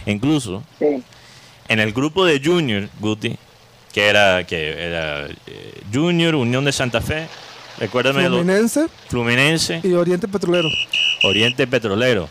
[0.05, 1.01] incluso Sí.
[1.69, 3.37] en el grupo de Junior, Guti,
[3.93, 7.29] que era, que era eh, Junior, Unión de Santa Fe,
[7.79, 10.69] recuérdame, lo- Fluminense Fluminense, y Oriente Petrolero.
[11.23, 12.29] Oriente Petrolero.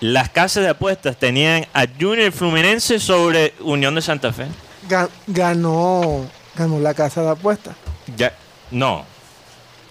[0.00, 4.46] Las casas de apuestas tenían a Junior Fluminense sobre Unión de Santa Fe.
[4.88, 7.74] Ga- ganó, ganó la casa de apuestas.
[8.16, 8.32] Ya,
[8.70, 9.04] no.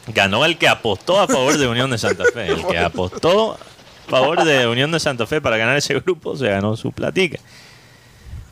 [0.08, 2.48] Ganó el que apostó a favor de Unión de Santa Fe.
[2.48, 6.48] El que apostó a favor de Unión de Santa Fe para ganar ese grupo se
[6.48, 7.40] ganó su platica.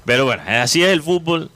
[0.05, 1.51] Pero bueno, así es el fútbol.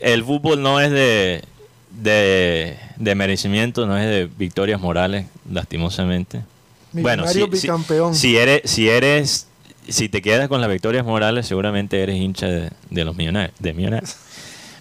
[0.00, 1.44] El fútbol no es de,
[1.90, 6.42] de, de merecimiento, no es de victorias morales, lastimosamente.
[6.92, 8.14] Bueno, si, bicampeón.
[8.14, 9.46] si eres, si eres,
[9.88, 13.72] si te quedas con las victorias morales, seguramente eres hincha de, de los millonarios, de
[13.72, 14.16] millonarios.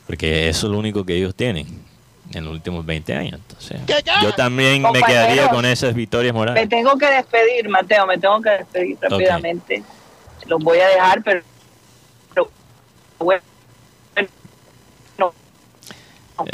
[0.07, 1.67] Porque eso es lo único que ellos tienen
[2.33, 3.39] en los últimos 20 años.
[3.41, 3.79] Entonces,
[4.21, 6.67] yo también me quedaría con esas victorias Me morales.
[6.69, 9.83] tengo que despedir, Mateo, me tengo que despedir rápidamente.
[10.47, 11.41] Los voy a dejar, pero,
[12.33, 12.49] pero
[13.19, 13.41] bueno,
[15.17, 15.33] no,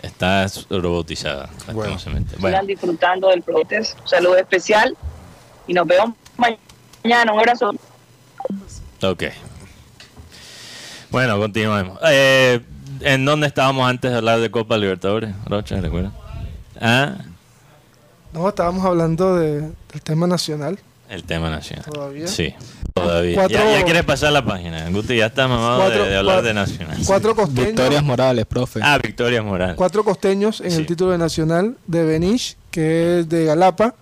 [0.04, 1.80] Estás robotizada, Bueno.
[1.82, 2.36] lastimosamente.
[2.36, 4.00] sigan Bueno, disfrutando del protest.
[4.02, 4.96] Un saludo especial
[5.68, 7.32] y nos vemos mañana.
[7.34, 7.72] Un abrazo.
[9.02, 9.24] ok.
[11.10, 12.00] Bueno, continuemos.
[12.10, 12.62] Eh,
[13.02, 15.34] ¿En dónde estábamos antes de hablar de Copa Libertadores?
[15.46, 16.12] Rocha, ¿recuerda?
[16.82, 17.14] Ah,
[18.34, 20.78] No, estábamos hablando de- del tema nacional.
[21.10, 21.86] el tema nacional.
[21.86, 22.28] ¿Todavía?
[22.28, 22.54] Sí,
[22.94, 23.36] todavía.
[23.36, 24.90] Cuatro- Ya, ya quieres pasar la página.
[24.90, 26.98] Guti ya está mamado Cuatro- de, de hablar cua- de nacional.
[27.06, 28.82] Cuatro costeños, Victorias Morales, profe.
[28.84, 29.76] Ah, Victoria Moral.
[29.78, 30.78] cuatro costeños en Sí.
[30.80, 33.96] el título de nacional de Benich, que es de Galapa,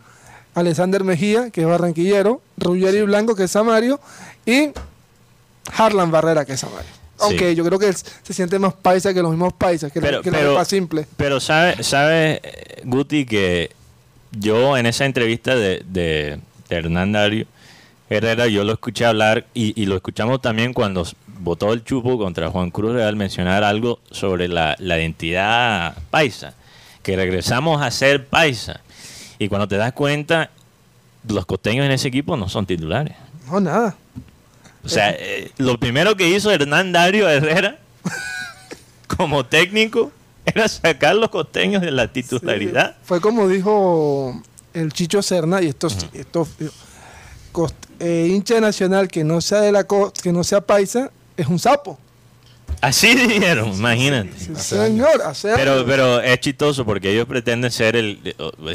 [0.56, 4.00] Alexander Mejía, que es barranquillero, Ruggeri Blanco, que es Samario,
[4.46, 4.70] y
[5.78, 6.90] Harlan Barrera, que es Samario.
[7.20, 7.56] Aunque Sí.
[7.56, 10.32] yo creo que se siente más paisa que los mismos paisas, que, Pero- la, que
[10.32, 11.08] la pero- ropa simple.
[11.18, 13.72] Pero sabe, sabe eh, Guti, que
[14.32, 16.40] yo en esa entrevista de, de,
[16.70, 17.48] de Hernán Dario
[18.10, 21.08] Herrera, yo lo escuché hablar y, y lo escuchamos también cuando
[21.40, 26.54] votó el chupo contra Juan Cruz Real mencionar algo sobre la, la identidad paisa,
[27.02, 28.82] que regresamos a ser paisa.
[29.40, 30.50] Y cuando te das cuenta,
[31.28, 33.16] los costeños en ese equipo no son titulares.
[33.50, 33.96] No, nada.
[34.84, 37.80] O sea, eh, lo primero que hizo Hernán Dario Herrera
[39.18, 40.12] como técnico
[40.46, 42.96] era sacar los costeños de la titularidad.
[43.04, 44.42] Fue como dijo
[44.74, 46.48] el Chicho Serna, y esto, esto
[47.52, 49.86] cost- eh, hincha nacional que no sea de la
[50.22, 51.98] que no sea paisa, es un sapo.
[52.82, 54.32] Así dijeron, imagínate.
[54.38, 55.22] Señor,
[55.58, 58.20] Pero, pero es chistoso porque ellos pretenden ser el,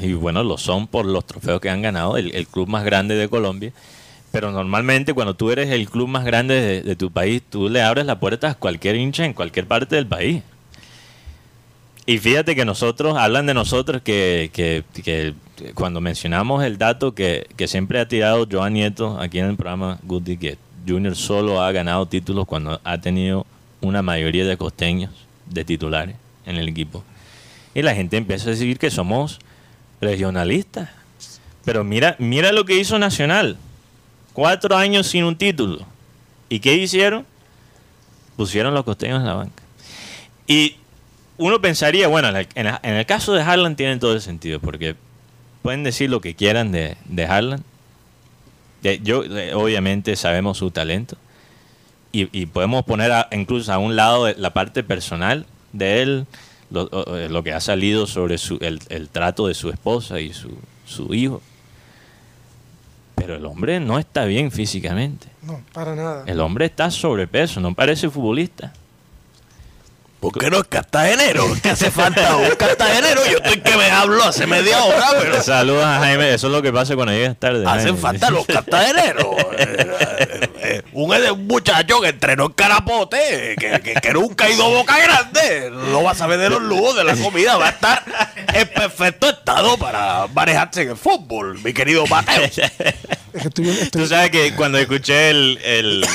[0.03, 3.15] y bueno, lo son por los trofeos que han ganado, el, el club más grande
[3.15, 3.73] de Colombia.
[4.33, 7.83] Pero normalmente cuando tú eres el club más grande de, de tu país, tú le
[7.83, 10.43] abres la puerta a cualquier hincha en cualquier parte del país.
[12.07, 15.35] Y fíjate que nosotros, hablan de nosotros que, que- que
[15.75, 19.99] cuando mencionamos el dato que, que siempre ha tirado Joan Nieto aquí en el programa
[20.05, 20.59] Goody, que
[20.89, 23.47] Junior solo ha ganado títulos cuando ha tenido
[23.81, 25.11] una mayoría de costeños
[25.47, 26.17] de titulares
[26.47, 27.05] en el equipo.
[27.75, 29.39] Y la gente empieza a decir que somos
[30.01, 30.89] regionalistas.
[31.65, 33.59] Pero mira, mira lo que hizo Nacional.
[34.33, 35.85] Cuatro años sin un título.
[36.49, 37.27] ¿Y qué hicieron?
[38.37, 39.63] Pusieron los costeños en la banca.
[40.47, 40.77] Y
[41.37, 42.67] uno pensaría, bueno, en
[42.97, 44.97] el, caso de Harlan tiene todo el sentido, porque
[45.63, 47.63] pueden decir lo que quieran de, de Harlan.
[48.83, 51.17] De- yo, de- obviamente sabemos su talento.
[52.13, 56.27] Y, y podemos poner a- incluso a un lado la parte personal de él,
[56.71, 56.89] lo,
[57.29, 60.51] lo que ha salido sobre su, el, el trato de su esposa y su,
[60.87, 61.41] su hijo.
[63.15, 65.29] Pero el hombre no está bien físicamente.
[65.43, 66.25] No, para nada.
[66.27, 68.73] El hombre está sobrepeso, no parece futbolista.
[70.21, 71.45] ¿Por qué no es cartagenero?
[71.63, 73.23] ¿Qué hace falta un cartagenero?
[73.31, 76.61] Yo estoy que me hablo hace media hora, pero Saludos a Jaime, eso es lo
[76.61, 77.65] que pasa cuando llegas tarde.
[77.67, 77.99] hacen Jaime.
[77.99, 79.27] falta los cartageneros.
[81.03, 85.71] Un, muchacho que entrenó en Carapote, que, que- que nunca ha ido a Boca Grande,
[85.71, 88.05] no va a saber de los lujos de la comida, va a estar
[88.53, 92.43] en perfecto estado para manejarse en el fútbol, mi querido Mateo.
[93.93, 96.07] Tú sabes que cuando escuché el, el-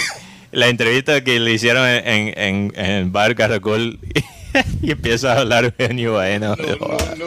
[0.52, 4.00] la entrevista que le hicieron en, en, en- el bar Caracol
[4.82, 6.71] y empieza a hablar Eugenio Baena, ¿Te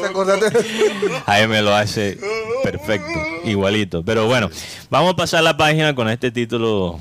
[0.07, 0.51] acordaste?
[1.27, 2.17] Jaime lo hace
[2.63, 3.13] perfecto,
[3.45, 4.03] igualito.
[4.05, 4.49] Pero bueno,
[4.91, 6.99] vamos a pasar la página con este título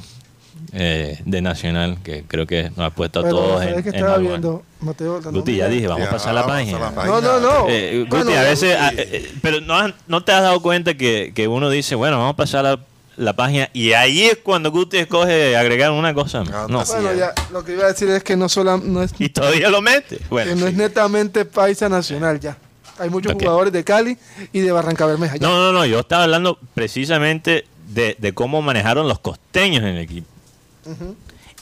[0.73, 3.89] eh, de Nacional que creo que nos ha puesto a Pero, todos ¿sabes en, que
[3.89, 4.27] estaba manual.
[4.27, 5.21] viendo, Mateo?
[5.21, 6.91] la Guti, ya dije, vamos Ya, a pasar la página.
[6.91, 7.65] No, no, no.
[7.69, 10.61] Eh, Guti, Bueno, a veces, ah, eh, eh, pero no, has- no te has dado
[10.61, 12.79] cuenta que, que uno dice, bueno, vamos a pasar la,
[13.15, 16.43] la página y ahí es cuando Guti escoge agregar una cosa.
[16.53, 16.81] Ah, No.
[16.81, 19.29] así Bueno, ya, lo que iba a decir es que no, solo, no, es, Y
[19.29, 20.17] todavía lo mete.
[20.17, 22.57] que Bueno, no es netamente paisa nacional ya.
[22.99, 24.17] Hay muchos jugadores de Cali
[24.51, 25.35] y de Barranca Bermeja.
[25.37, 25.47] ya.
[25.47, 29.97] no, no, no, yo estaba hablando precisamente de, de cómo manejaron los costeños en el
[29.99, 30.27] equipo.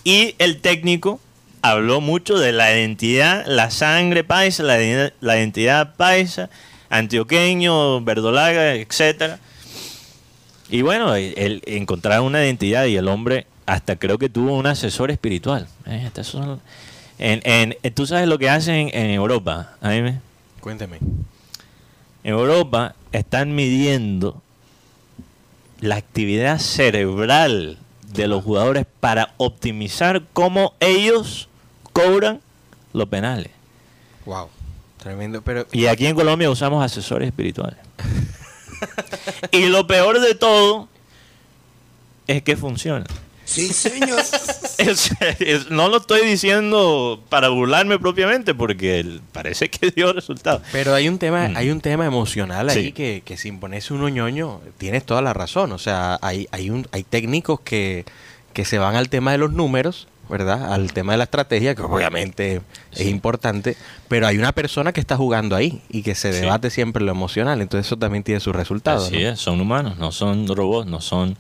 [0.04, 1.20] Y el técnico
[1.62, 6.50] habló mucho de la identidad, la sangre paisa, la, ide- la identidad paisa,
[6.90, 9.40] antioqueño, verdolaga, etcétera.
[10.70, 15.10] Y bueno, él encontraron una identidad y el hombre hasta creo que tuvo un asesor
[15.12, 15.68] espiritual.
[15.88, 16.62] Eh, son-
[17.18, 20.20] en, en- ¿Tú sabes lo que hacen en Europa, Jaime?
[20.60, 20.98] Cuénteme.
[22.24, 24.42] En Europa están midiendo
[25.80, 27.78] la actividad cerebral
[28.16, 31.50] de los jugadores para optimizar cómo ellos
[31.94, 32.42] cobran
[32.94, 33.52] los penales.
[34.26, 34.50] Wow.
[34.98, 37.78] Tremendo, pero Y aquí en Colombia usamos asesores espirituales.
[39.52, 40.88] y lo peor de todo
[42.28, 43.06] es que funciona.
[43.46, 44.20] Sí, señor.
[44.78, 50.62] Es- es- no lo estoy diciendo para burlarme propiamente porque parece que dio resultado.
[50.74, 51.56] Pero hay un tema, Mm.
[51.58, 52.92] hay un tema emocional ahí Sí.
[52.92, 55.72] que, que sin ponerse uno ñoño, tienes toda la razón.
[55.72, 58.04] O sea, hay, hay un, hay técnicos que,
[58.52, 60.74] que se van al tema de los números, ¿verdad?
[60.74, 63.78] Al tema de la estrategia, que obviamente es importante,
[64.10, 66.42] pero hay una persona que está jugando ahí y que se Sí.
[66.42, 67.62] debate siempre lo emocional.
[67.62, 69.06] Entonces eso también tiene sus resultados.
[69.08, 69.30] Así ¿no?
[69.30, 71.38] es, son humanos, no son robots, no son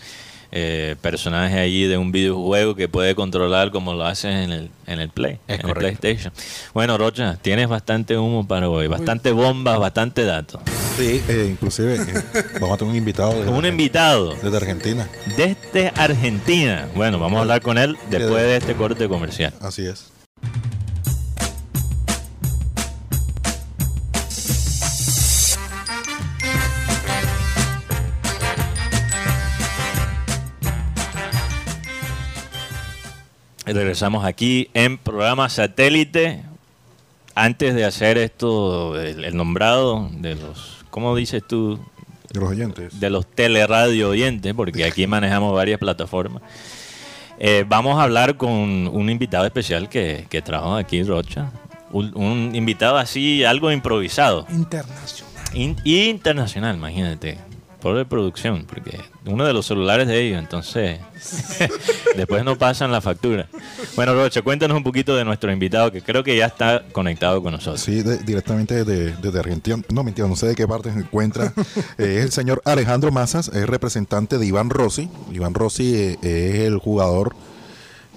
[0.58, 5.02] eh, personaje allí de un videojuego que puede controlar como lo haces en el, en
[5.02, 5.74] el Play, Es en el.
[5.76, 6.32] PlayStation.
[6.74, 10.62] Bueno, Rocha, tienes bastante humo para hoy, bastante bombas, bastante datos.
[10.98, 12.24] Sí, eh, inclusive eh,
[12.62, 15.10] vamos a tener un invitado de, Un invitado desde Argentina.
[15.36, 16.88] desde Argentina.
[16.96, 19.54] Bueno, vamos a hablar con él después de este corte comercial.
[19.60, 20.10] Así es.
[33.65, 36.43] Regresamos aquí en programa satélite.
[37.34, 41.80] Antes de hacer esto, el, el nombrado de los, ¿cómo dices tú?
[42.32, 42.99] De los oyentes.
[42.99, 46.41] De los teleradio oyentes, porque aquí manejamos varias plataformas.
[47.38, 51.51] Eh, vamos a hablar con un invitado especial que, que trajo aquí Rocha.
[51.91, 54.45] Un, un invitado así, algo improvisado.
[54.49, 55.34] Internacional.
[55.54, 57.38] In- internacional, imagínate.
[57.86, 61.00] Por de producción, porque uno de los celulares de ellos, entonces
[62.17, 63.48] después no pasan la factura.
[63.95, 67.54] Bueno, Rocha, cuéntanos un poquito de nuestro invitado que creo que ya está conectado con
[67.54, 67.82] nosotros.
[67.82, 69.78] Sí, de- directamente desde, desde Argentina.
[69.89, 71.54] No, mentira, no sé de qué parte se encuentra.
[72.00, 75.08] Eh, es el señor Alejandro Mazas, es representante de Iván Rossi.
[75.32, 77.36] Iván Rossi eh, es el jugador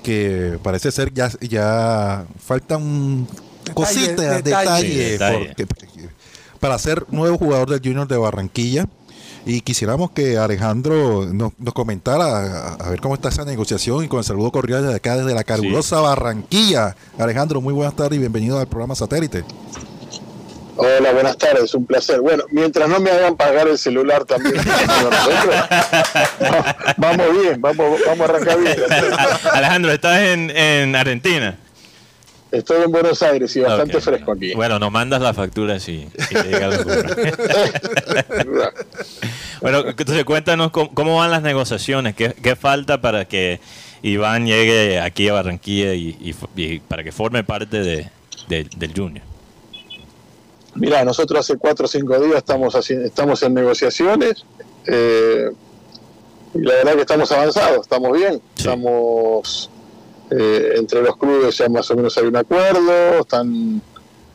[0.03, 3.29] que parece ser ya, ya falta un
[3.67, 4.43] Detalle, cosita, detalle.
[4.43, 5.55] detalle, Sí, detalle.
[5.67, 6.09] porque-
[6.59, 8.87] para ser nuevo jugador del Junior de Barranquilla.
[9.51, 14.09] Y quisiéramos que Alejandro nos, nos comentara a, a ver cómo está esa negociación y
[14.09, 16.95] con el saludo cordial de acá desde la calurosa Barranquilla.
[17.19, 19.45] Alejandro, muy buenas tardes y bienvenido al programa Satélite.
[20.77, 22.21] Hola, buenas tardes, un placer.
[22.21, 24.55] Bueno, mientras no me hagan pagar el celular también,
[26.99, 28.77] vamos bien, vamos, vamos a arrancar bien.
[29.55, 31.59] Alejandro, estás en, en Argentina.
[32.51, 34.39] Estoy en Buenos Aires y bastante fresco bueno.
[34.41, 34.55] aquí.
[34.55, 36.71] Bueno, nos mandas la factura si, si te llega.
[39.61, 43.59] Bueno, entonces cuéntanos cómo, cómo van las negociaciones, qué, qué falta para que
[44.03, 48.09] Iván llegue aquí a Barranquilla y, y f- y para que forme parte de,
[48.49, 49.25] de- del Junior.
[50.77, 54.45] Mira, nosotros hace cuatro o cinco días estamos, haci- estamos en negociaciones
[54.87, 55.51] eh,
[56.55, 58.41] y la verdad que estamos avanzados, estamos bien, Sí.
[58.59, 59.71] estamos
[60.31, 63.81] eh, entre los clubes ya más o menos hay un acuerdo, están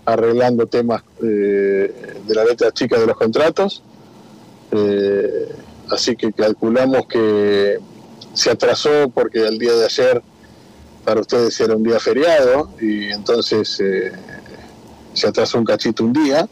[0.05, 3.81] arreglando temas eh, de la letra chica de los contratos,
[4.71, 5.49] eh,
[5.89, 7.77] así que calculamos que
[8.33, 10.21] se atrasó porque el día de ayer
[11.05, 14.11] para ustedes era un día feriado y entonces eh,
[15.13, 16.47] se atrasó un cachito un día,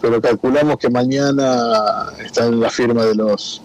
[0.00, 3.60] pero calculamos que mañana está en la firma de los,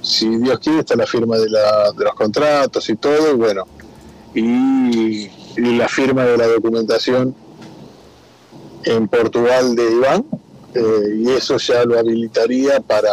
[0.00, 3.66] si Dios quiere, está la firma de, la- de los contratos y todo, y bueno,
[4.34, 7.34] y, la firma de la documentación
[8.84, 10.24] en Portugal de Iván,
[10.74, 10.80] eh,
[11.16, 13.10] y eso ya lo habilitaría para,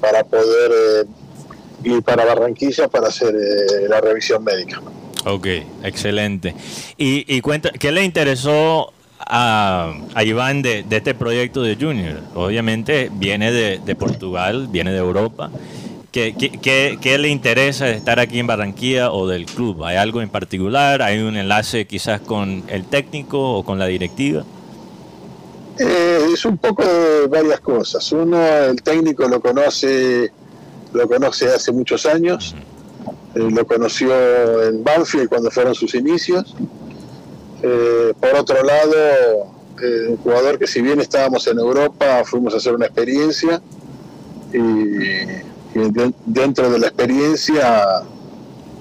[0.00, 4.82] para poder eh, ir para Barranquilla para hacer eh, la revisión médica.
[5.24, 5.46] Ok,
[5.84, 6.54] excelente.
[6.96, 12.20] Y, y cuenta, ¿qué le interesó a, a Iván de, de este proyecto de Junior?
[12.34, 15.50] Obviamente viene de, de Portugal, viene de Europa.
[16.12, 19.82] ¿Qué, qué, qué- le interesa estar aquí en Barranquilla o del club?
[19.84, 21.00] ¿Hay algo en particular?
[21.00, 24.44] ¿Hay un enlace quizás con el técnico o con la directiva?
[25.78, 28.12] Eh, es un poco de varias cosas.
[28.12, 30.30] Uno, el técnico lo conoce,
[30.92, 32.54] lo conoce hace muchos años.
[33.34, 34.12] Eh, lo conoció
[34.68, 36.54] en Banfield cuando fueron sus inicios.
[37.62, 38.94] Eh, por otro lado,
[39.82, 43.62] eh, un jugador que si bien estábamos en Europa, fuimos a hacer una experiencia
[45.74, 47.84] de- dentro de la experiencia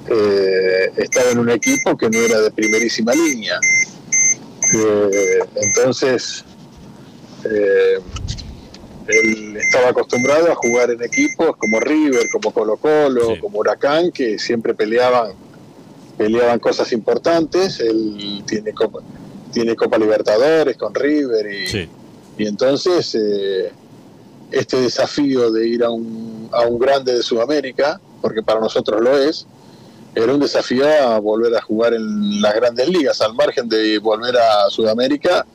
[0.09, 3.59] eh, estaba en un equipo que no era de primerísima línea.
[4.73, 6.43] Eh, entonces,
[7.45, 7.99] eh,
[9.07, 13.39] él estaba acostumbrado a jugar en equipos como River, como Colo Colo, Sí.
[13.39, 15.33] como Huracán, que siempre peleaban,
[16.17, 17.79] peleaban cosas importantes.
[17.79, 18.99] Él tiene Copa,
[19.51, 21.89] tiene Copa Libertadores con River y, Sí.
[22.37, 23.71] y entonces eh,
[24.51, 29.17] este desafío de ir a un, a un grande de Sudamérica, porque para nosotros lo
[29.17, 29.47] es,
[30.13, 34.35] era un desafío a volver a jugar en las grandes ligas, al margen de volver
[34.37, 35.45] a Sudamérica.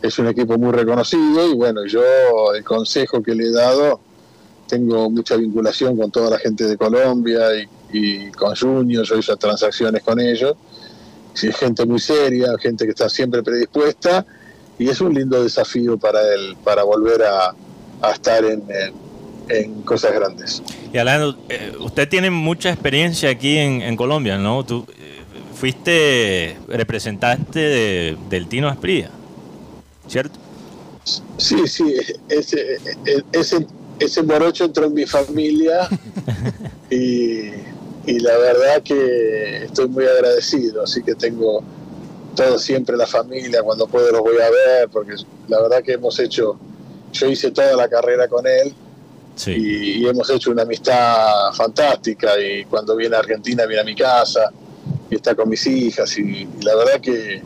[0.00, 2.02] Es un equipo muy reconocido y bueno, yo
[2.54, 4.00] el consejo que le he dado,
[4.66, 7.48] tengo mucha vinculación con toda la gente de Colombia
[7.92, 10.54] y, con Junior, yo hice transacciones con ellos.
[11.34, 14.24] Es gente muy seria, gente que está siempre predispuesta
[14.78, 17.54] y es un lindo desafío para él, para volver a,
[18.02, 19.10] a estar en, en-
[19.48, 20.62] en cosas grandes.
[20.92, 24.64] Y Alejandro, eh, usted tiene mucha experiencia aquí en, en Colombia, ¿no?
[24.64, 25.20] Tú eh,
[25.54, 29.10] fuiste representante de- del Tino Asprilla,
[30.06, 30.38] ¿cierto?
[31.36, 31.94] Sí, sí,
[32.28, 32.78] ese,
[33.32, 33.66] ese,
[33.98, 35.88] ese morocho entró en mi familia
[36.90, 37.50] y,
[38.06, 41.62] y la verdad que estoy muy agradecido, así que tengo
[42.36, 45.14] todo siempre la familia, cuando puedo los voy a ver, porque
[45.48, 46.56] la verdad que hemos hecho,
[47.12, 48.74] yo hice toda la carrera con él
[49.36, 49.52] Sí.
[49.52, 53.94] y, y hemos hecho una amistad fantástica y cuando viene a Argentina viene a mi
[53.94, 54.50] casa
[55.08, 57.42] y está con mis hijas y, y la verdad que,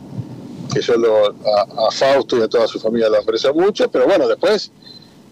[0.73, 4.05] que yo lo, a, a Fausto y a toda su familia lo aprecio mucho, pero
[4.07, 4.71] bueno, después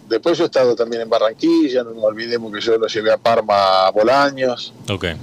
[0.08, 3.18] después yo he estado también en Barranquilla, no nos olvidemos que yo lo llevé a
[3.18, 5.04] Parma a Bolaños, Ok.
[5.06, 5.16] eh,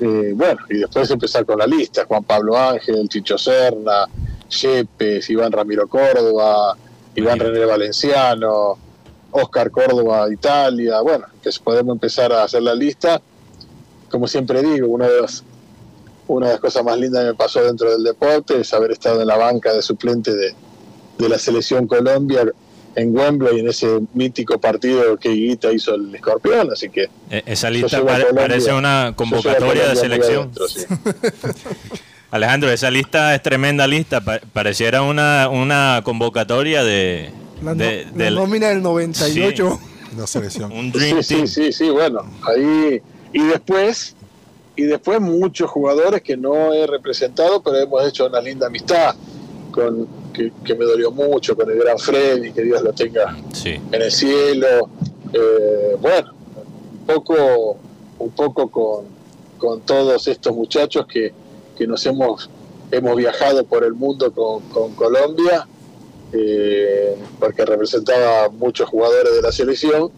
[0.00, 4.06] eh, bueno, y después empezar con la lista, Juan Pablo Ángel, Chicho Serna,
[4.48, 6.76] Yepes, Iván Ramiro Córdoba,
[7.18, 8.78] Iván René Valenciano,
[9.30, 13.20] Oscar Córdoba Italia, bueno, que podemos empezar a hacer la lista.
[14.10, 15.44] Como siempre digo, una de las,
[16.26, 19.20] una de las cosas más lindas que me pasó dentro del deporte es haber estado
[19.20, 20.54] en la banca de suplente de,
[21.18, 22.50] de la selección Colombia
[22.94, 27.70] en Wembley en ese mítico partido que Higuita hizo el escorpión, así que E- Esa
[27.70, 30.38] lista pare- Colombia- parece una convocatoria de selección.
[30.44, 30.80] adentro, sí.
[32.30, 34.20] Alejandro, esa lista es tremenda lista.
[34.20, 37.30] pa- pareciera una, una convocatoria de,
[37.62, 39.78] La, no- de- la del- nómina del 98.
[40.16, 40.72] La selección.
[40.72, 41.46] un Dream Sí, Team.
[41.46, 43.00] sí, sí, sí, bueno, ahí
[43.32, 44.14] y después
[44.76, 49.14] y después muchos jugadores que no he representado, pero hemos hecho una linda amistad
[49.72, 53.70] con que, que me dolió mucho con el gran Freddy, que Dios lo tenga Sí.
[53.70, 54.88] en el cielo.
[55.32, 56.32] Eh, bueno,
[56.92, 57.76] un poco,
[58.20, 59.04] un poco con,
[59.58, 61.32] con todos estos muchachos que,
[61.78, 62.50] que nos hemos,
[62.90, 65.66] hemos viajado por el mundo con, con Colombia,
[66.32, 70.10] eh, porque representaba muchos jugadores de la selección,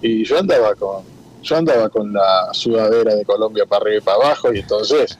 [0.00, 1.02] y yo andaba con,
[1.42, 5.18] yo andaba con la sudadera de Colombia para arriba y para abajo, y entonces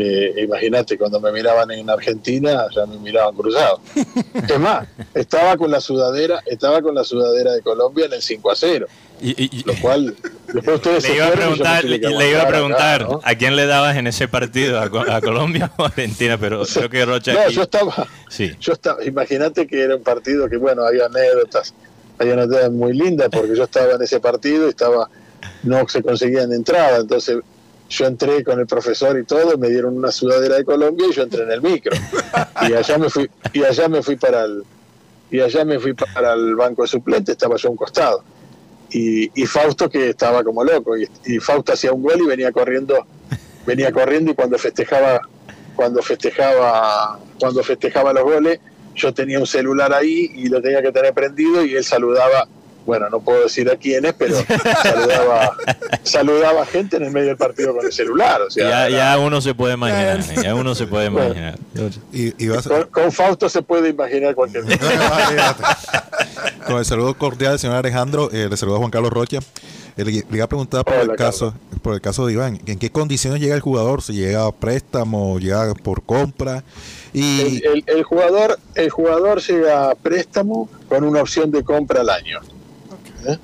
[0.00, 3.80] eh, imagínate, cuando me miraban en Argentina, ya me miraban cruzado.
[4.48, 8.48] Es más, estaba con la sudadera, estaba con la sudadera de Colombia en el 5
[8.48, 8.86] a 0,
[9.20, 10.14] Y- y- y- lo cual
[10.52, 13.20] después ustedes le se iba a preguntar, le iba a aguantar preguntar acá, ¿no?
[13.24, 16.62] a quién le dabas en ese partido, a, Co- a Colombia o a Argentina, pero
[16.74, 18.52] creo que Rocha No, aquí- yo estaba, Sí.
[18.60, 21.74] yo estaba, imagínate que era un partido que bueno, había anécdotas,
[22.18, 25.08] hay anécdotas muy lindas porque yo estaba en ese partido y estaba,
[25.64, 27.38] no se conseguían entrada, entonces
[27.90, 31.22] yo entré con el profesor y todo, me dieron una sudadera de Colombia y yo
[31.22, 31.96] entré en el micro.
[32.68, 34.62] Y allá me fui, y allá me fui para el,
[35.30, 38.22] y allá me fui para el banco de suplentes, estaba yo a un costado.
[38.90, 42.52] Y, y Fausto que estaba como loco, y, y Fausto hacía un gol y venía
[42.52, 43.06] corriendo,
[43.66, 45.20] venía corriendo y cuando festejaba,
[45.76, 48.60] cuando festejaba, cuando festejaba los goles,
[48.94, 52.48] yo tenía un celular ahí y lo tenía que tener prendido y él saludaba,
[52.88, 54.34] bueno, no puedo decir a quiénes, pero
[54.82, 55.54] saludaba,
[56.02, 58.40] saludaba gente en el medio del partido con el celular.
[58.40, 61.26] O sea, ya, ya uno se puede imaginar, ya uno se puede Bueno.
[61.28, 61.58] imaginar.
[62.14, 65.78] Y, y vas a- con, con Fausto se puede imaginar cualquier cosa.
[66.66, 69.38] Con el saludo cordial del señor Alejandro, eh, le saluda Juan Carlos Rocha.
[69.98, 72.58] Eh, le, le iba a preguntar por Hola, el caso, por el caso de Iván,
[72.64, 74.00] ¿en qué condiciones llega el jugador?
[74.00, 76.64] Si llega a préstamo, llega por compra
[77.12, 82.00] y El, el- el jugador, el jugador llega a préstamo con una opción de compra
[82.00, 82.40] al año.
[83.26, 83.38] ¿Eh?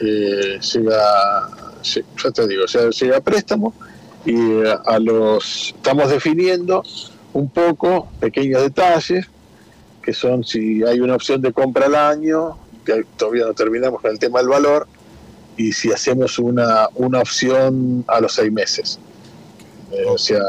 [0.00, 3.74] Eh, ya te digo, sea, préstamo
[4.24, 6.82] y eh, a los estamos definiendo
[7.32, 9.28] un poco pequeños detalles
[10.04, 14.10] que son si hay una opción de compra al año, que todavía no terminamos con
[14.10, 14.86] el tema del valor,
[15.56, 18.98] y si hacemos una, una opción a los seis meses.
[19.90, 20.42] Eh, o sea,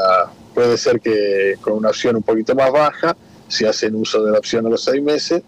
[0.54, 3.16] puede ser que con una opción un poquito más baja,
[3.48, 5.42] se hacen uso de la opción a los seis meses,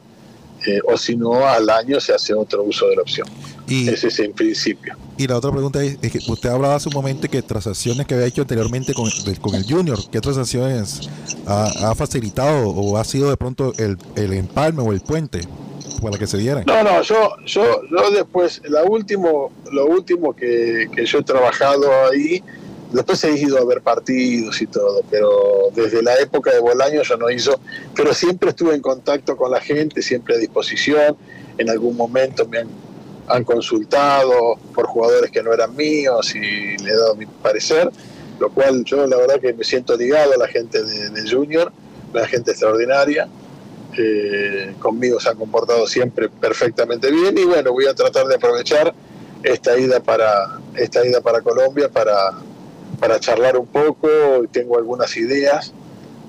[0.66, 3.26] eh, o si no, al año se hace otro uso de la opción.
[3.68, 4.94] y, Ese es en principio.
[5.16, 8.14] y la otra pregunta es, es que usted hablaba hace un momento que transacciones que
[8.14, 11.08] había hecho anteriormente con, de- con el Junior, ¿qué transacciones
[11.46, 15.40] ha, ha facilitado o ha sido de pronto el, el empalme o el puente
[16.02, 16.64] para que se dieran?
[16.66, 21.86] No, no, yo, yo, yo después, la último, lo último que, que yo he trabajado
[22.10, 22.42] ahí,
[22.92, 27.16] después he ido a ver partidos y todo, pero desde la época de Bolaño yo
[27.16, 27.60] no hizo,
[27.94, 31.16] pero siempre estuve en contacto con la gente, siempre a disposición,
[31.58, 32.68] en algún momento me han,
[33.28, 37.90] han consultado por jugadores que no eran míos y le he dado mi parecer,
[38.38, 41.72] lo cual yo la verdad que me siento ligado a la gente de, de Junior,
[42.12, 43.28] la gente extraordinaria.
[43.96, 48.94] Eh, conmigo se han comportado siempre perfectamente bien y bueno, voy a tratar de aprovechar
[49.42, 52.38] esta ida para esta ida para Colombia para,
[52.98, 54.08] para charlar un poco,
[54.50, 55.72] tengo algunas ideas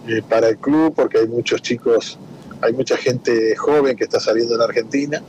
[0.08, 2.18] eh, para el club porque hay muchos chicos,
[2.62, 5.22] hay mucha gente joven que está saliendo en Argentina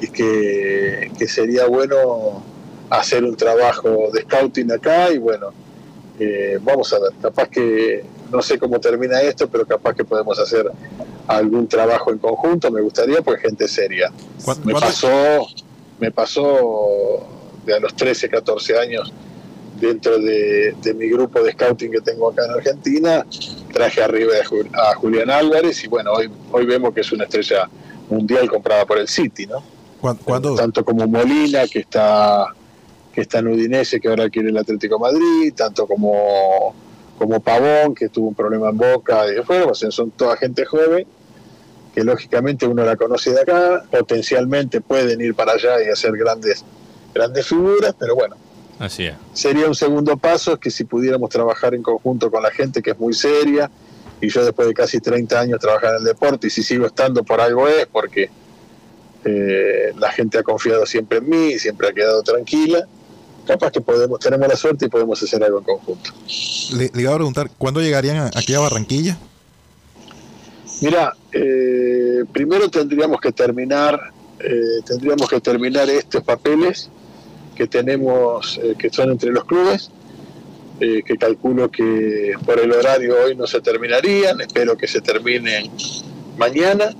[0.00, 2.42] y que, que sería bueno
[2.90, 5.52] hacer un trabajo de scouting acá y bueno,
[6.18, 10.38] eh, vamos a ver, capaz que no sé cómo termina esto, pero capaz que podemos
[10.38, 10.70] hacer
[11.26, 14.10] algún trabajo en conjunto, me gustaría, pues gente seria.
[14.44, 15.46] ¿Cuán- Me pasó,
[16.00, 17.20] me pasó
[17.64, 19.12] de a los 13, 14 años
[19.86, 23.26] dentro de, de mi grupo de scouting que tengo acá en Argentina,
[23.72, 27.24] traje arriba a, Ju- a Julián Álvarez y bueno, hoy, hoy vemos que es una
[27.24, 27.68] estrella
[28.10, 29.62] mundial comprada por el City, ¿no?
[30.00, 30.54] ¿Cuán- ¿Cuándo?
[30.54, 32.46] Tanto como Molina, que está,
[33.12, 36.74] que está en Udinese, que ahora quiere el Atlético de Madrid, tanto como,
[37.18, 40.64] como Pavón, que tuvo un problema en Boca y después, o sea, son toda gente
[40.64, 41.06] joven,
[41.94, 46.64] que lógicamente uno la conoce de acá, potencialmente pueden ir para allá y hacer grandes,
[47.14, 48.36] grandes figuras, pero bueno,
[48.78, 49.14] Así es.
[49.32, 52.98] sería un segundo paso que si pudiéramos trabajar en conjunto con la gente que es
[52.98, 53.70] muy seria
[54.20, 57.22] y yo después de casi 30 años trabajar en el deporte y si sigo estando
[57.24, 58.30] por algo es porque
[59.24, 62.86] eh, la gente ha confiado siempre en mí y siempre ha quedado tranquila
[63.46, 66.10] capaz que podemos tenemos la suerte y podemos hacer algo en conjunto
[66.76, 69.18] Le, le iba a preguntar, ¿cuándo llegarían a- aquí a Barranquilla?
[70.80, 74.10] Mira, eh, primero tendríamos que terminar,
[74.40, 76.90] eh, tendríamos que terminar estos papeles
[77.54, 79.90] que tenemos, eh, que son entre los clubes,
[80.80, 85.70] eh, que calculo que por el horario hoy no se terminarían, espero que se terminen
[86.36, 86.90] mañana.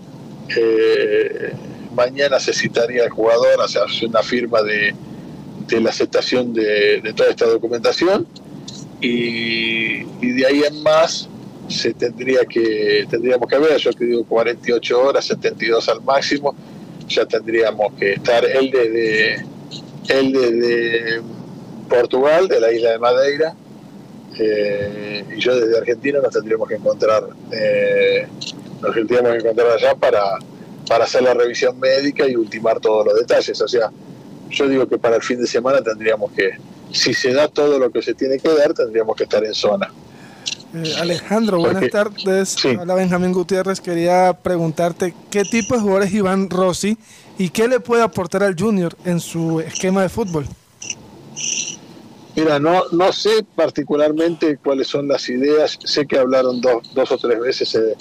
[0.57, 1.53] Eh,
[1.95, 4.95] mañana se citaría al jugador a hacer una firma de,
[5.69, 8.27] de la aceptación de, toda esta documentación
[9.01, 11.29] y, y de ahí en más
[11.69, 16.55] se tendría que tendríamos que ver, yo que digo 48 horas, 72 al máximo,
[17.09, 19.47] ya tendríamos que estar él desde
[20.09, 21.23] él desde
[21.89, 23.55] Portugal, de la isla de Madeira,
[24.39, 28.27] eh, y yo desde Argentina nos tendríamos que encontrar eh,
[28.83, 30.21] nos tendríamos que encontrar allá para,
[30.89, 33.61] para hacer la revisión médica y ultimar todos los detalles.
[33.61, 33.91] O sea,
[34.51, 36.51] yo digo que para el fin de semana tendríamos que,
[36.93, 39.91] si se da todo lo que se tiene que dar, tendríamos que estar en zona.
[40.75, 42.49] Eh, Alejandro, buenas Porque- tardes.
[42.61, 42.77] Sí.
[42.79, 43.81] Hola Benjamín Gutiérrez.
[43.81, 46.99] Quería preguntarte qué tipo de jugador es Iván Rossi
[47.39, 50.47] y qué le puede aportar al Junior en su esquema de fútbol.
[52.37, 55.79] Mira, no, no sé particularmente cuáles son las ideas.
[55.85, 57.97] Sé que hablaron dos, dos o tres veces, eh,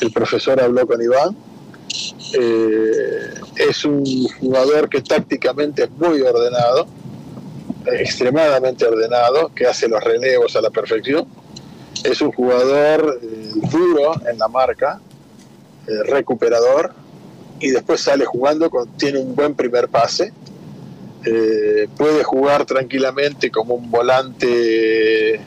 [0.00, 1.36] el profesor habló con Iván.
[2.34, 4.04] Eh, es un
[4.40, 6.86] jugador que tácticamente es muy ordenado,
[7.86, 11.26] extremadamente ordenado, que hace los relevos a la perfección.
[12.02, 15.00] Es un jugador eh, duro en la marca,
[15.86, 16.92] eh, recuperador,
[17.60, 20.32] y después sale jugando, con, tiene un buen primer pase
[21.26, 25.40] eh, puede jugar tranquilamente como un volante,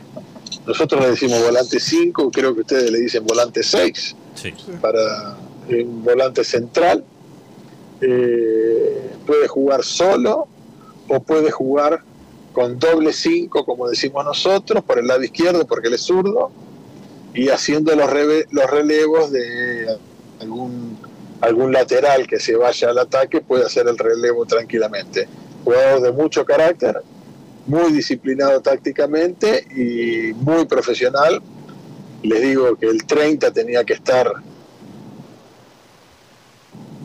[0.66, 4.54] nosotros le decimos volante 5, creo que ustedes le dicen volante 6, Sí.
[4.82, 5.36] para
[5.70, 7.04] un volante central.
[8.02, 10.48] Eh, puede jugar solo
[11.08, 12.02] o puede jugar
[12.54, 16.50] con doble 5, como decimos nosotros, por el lado izquierdo, porque él es zurdo,
[17.34, 19.96] y haciendo los, reve- los relevos de
[20.42, 20.97] algún,
[21.42, 25.28] algún lateral que se vaya al ataque, puede hacer el relevo tranquilamente
[25.68, 27.02] jugador de mucho carácter,
[27.66, 31.42] muy disciplinado tácticamente y muy profesional.
[32.24, 34.32] Les digo que el 30 tenía que estar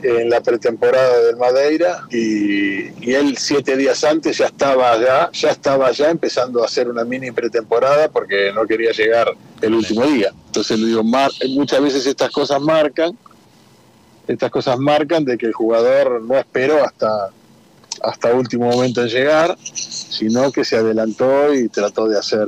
[0.01, 5.89] en la pretemporada del Madeira y, él siete días antes ya estaba allá, ya estaba
[5.89, 10.33] allá empezando a hacer una mini pretemporada porque no quería llegar el último día.
[10.47, 13.17] Entonces le digo, muchas veces estas cosas marcan,
[14.33, 17.31] estas cosas marcan de que el jugador no esperó hasta
[18.03, 22.47] hasta último momento en llegar, sino que se adelantó y trató de hacer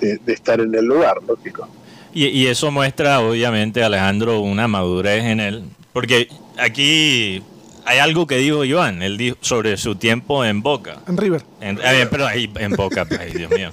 [0.00, 1.68] de, de- estar en el lugar, lógico.
[2.12, 5.62] Y, y eso muestra, obviamente, Alejandro, una madurez en él.
[5.92, 7.42] Porque aquí
[7.84, 10.96] hay algo que dijo Iván, él dijo sobre su tiempo en Boca.
[11.06, 11.42] En River.
[11.60, 13.70] En, ahí en Boca, ay Dios mío,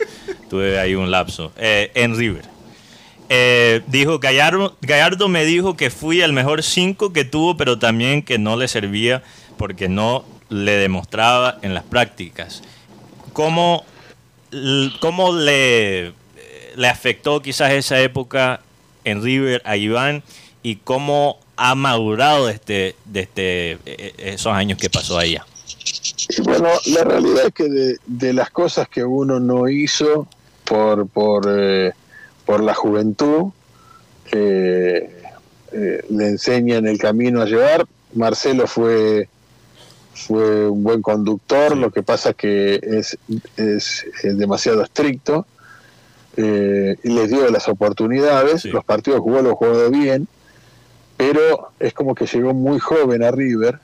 [0.50, 1.54] tuve ahí un lapso.
[1.58, 2.46] Eh, en River.
[3.34, 8.24] Eh, dijo, Gallardo, Gallardo me dijo que fui el mejor 5 que tuvo, pero también
[8.24, 9.24] que no le servía
[9.56, 12.62] porque no le demostraba en las prácticas.
[13.32, 13.86] ¿Cómo,
[15.00, 16.12] cómo le,
[16.76, 18.60] le afectó quizás esa época
[19.06, 20.24] en River a Iván
[20.62, 25.46] y cómo ha madurado desde, desde eh, esos años que pasó allá?
[26.44, 30.28] Bueno, la realidad es que de, de las cosas que uno no hizo
[30.66, 31.94] por, por, eh,
[32.52, 33.54] por la juventud,
[34.30, 35.10] eh,
[35.72, 37.86] eh, le enseñan el camino a llevar.
[38.14, 39.30] Marcelo fue,
[40.14, 43.18] fue un buen conductor, lo que pasa que es,
[43.56, 45.46] es, eh, demasiado estricto
[46.36, 48.64] eh, y les dio las oportunidades.
[48.64, 48.68] Sí.
[48.68, 50.28] Los partidos jugó, los jugó bien,
[51.16, 53.80] pero es como que llegó muy joven a River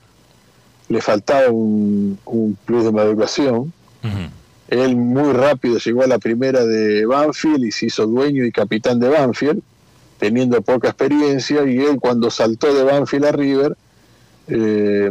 [0.90, 3.72] le faltaba un, un plus de maduración.
[4.04, 4.30] Ujú.
[4.68, 9.00] Él muy rápido llegó a la primera de Banfield y se hizo dueño y capitán
[9.00, 9.62] de Banfield,
[10.18, 13.76] teniendo poca experiencia, y él cuando saltó de Banfield a River,
[14.48, 15.10] eh,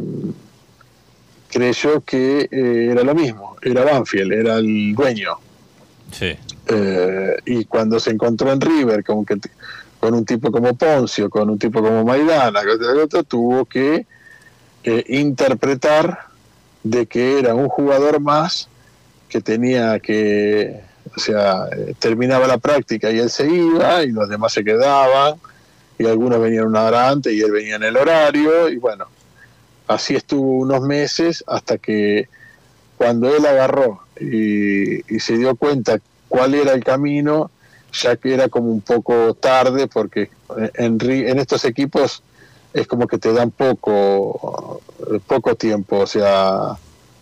[1.50, 5.38] creyó que eh, era lo mismo, era Banfield, era el dueño.
[6.12, 6.36] Sí.
[6.68, 9.38] Eh, y cuando se encontró en River con, que,
[10.00, 12.62] con un tipo como Poncio, con un tipo como Maidana,
[13.28, 14.06] tuvo que
[14.84, 16.28] interpretar
[16.84, 18.70] de que era un jugador más
[19.30, 20.82] que tenía que,
[21.16, 25.36] o sea, eh, terminaba la práctica y él se iba y los demás se quedaban
[25.98, 29.08] y algunos venían una hora antes y él venía en el horario y bueno,
[29.88, 32.30] así estuvo unos meses hasta que
[32.98, 37.52] cuando él agarró y, se dio cuenta cuál era el camino,
[37.94, 40.30] ya que era como un poco tarde porque
[40.76, 42.24] en, en estos equipos
[42.74, 44.82] es como que te dan poco,
[45.26, 46.78] poco tiempo, o sea,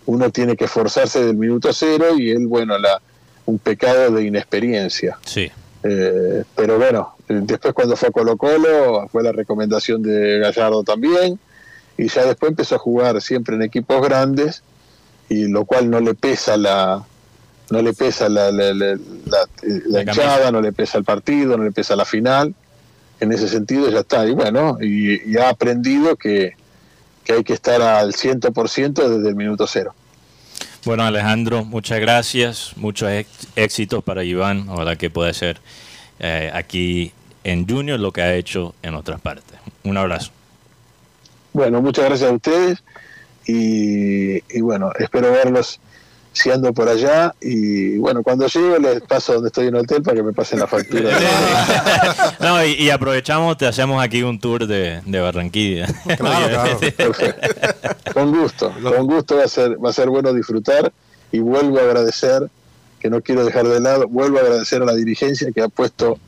[0.07, 3.01] uno tiene que esforzarse del minuto cero y él, bueno, la,
[3.45, 5.17] un pecado de inexperiencia.
[5.25, 5.51] Sí.
[5.83, 10.83] Eh, pero bueno, eh, después cuando fue a Colo Colo fue la recomendación de Gallardo
[10.83, 11.37] también
[11.97, 14.63] y ya después empezó a jugar siempre en equipos grandes
[15.29, 17.03] y lo cual no le pesa la
[17.71, 18.99] no le pesa la, la, la- la-
[19.65, 22.53] la La hinchada, no le pesa el partido, no le pesa la final.
[23.19, 24.27] En ese sentido ya está.
[24.27, 26.53] Y bueno, y, y ha aprendido que,
[27.25, 29.93] que hay que estar al 100% desde el minuto cero.
[30.85, 32.73] Bueno, Alejandro, muchas gracias.
[32.77, 33.09] Muchos
[33.55, 34.69] éxitos para Iván.
[34.69, 35.59] Ojalá que pueda ser
[36.19, 37.11] eh, aquí
[37.43, 39.57] en Junior lo que ha hecho en otras partes.
[39.83, 40.31] Un abrazo.
[41.53, 42.83] Bueno, muchas gracias a ustedes
[43.47, 45.79] y, y bueno, espero verlos
[46.35, 50.03] si ando por allá y bueno, cuando llego les paso donde estoy en el hotel
[50.03, 51.17] para que me pasen la factura.
[52.41, 55.87] No, y, y aprovechamos, te hacemos aquí un tour de, de Barranquilla.
[56.17, 57.13] Claro, claro.
[58.13, 60.91] Con gusto, con gusto va a ser, va a ser bueno disfrutar
[61.31, 62.49] y vuelvo a agradecer,
[62.99, 66.19] que no quiero dejar de lado, vuelvo a agradecer a la dirigencia que ha puesto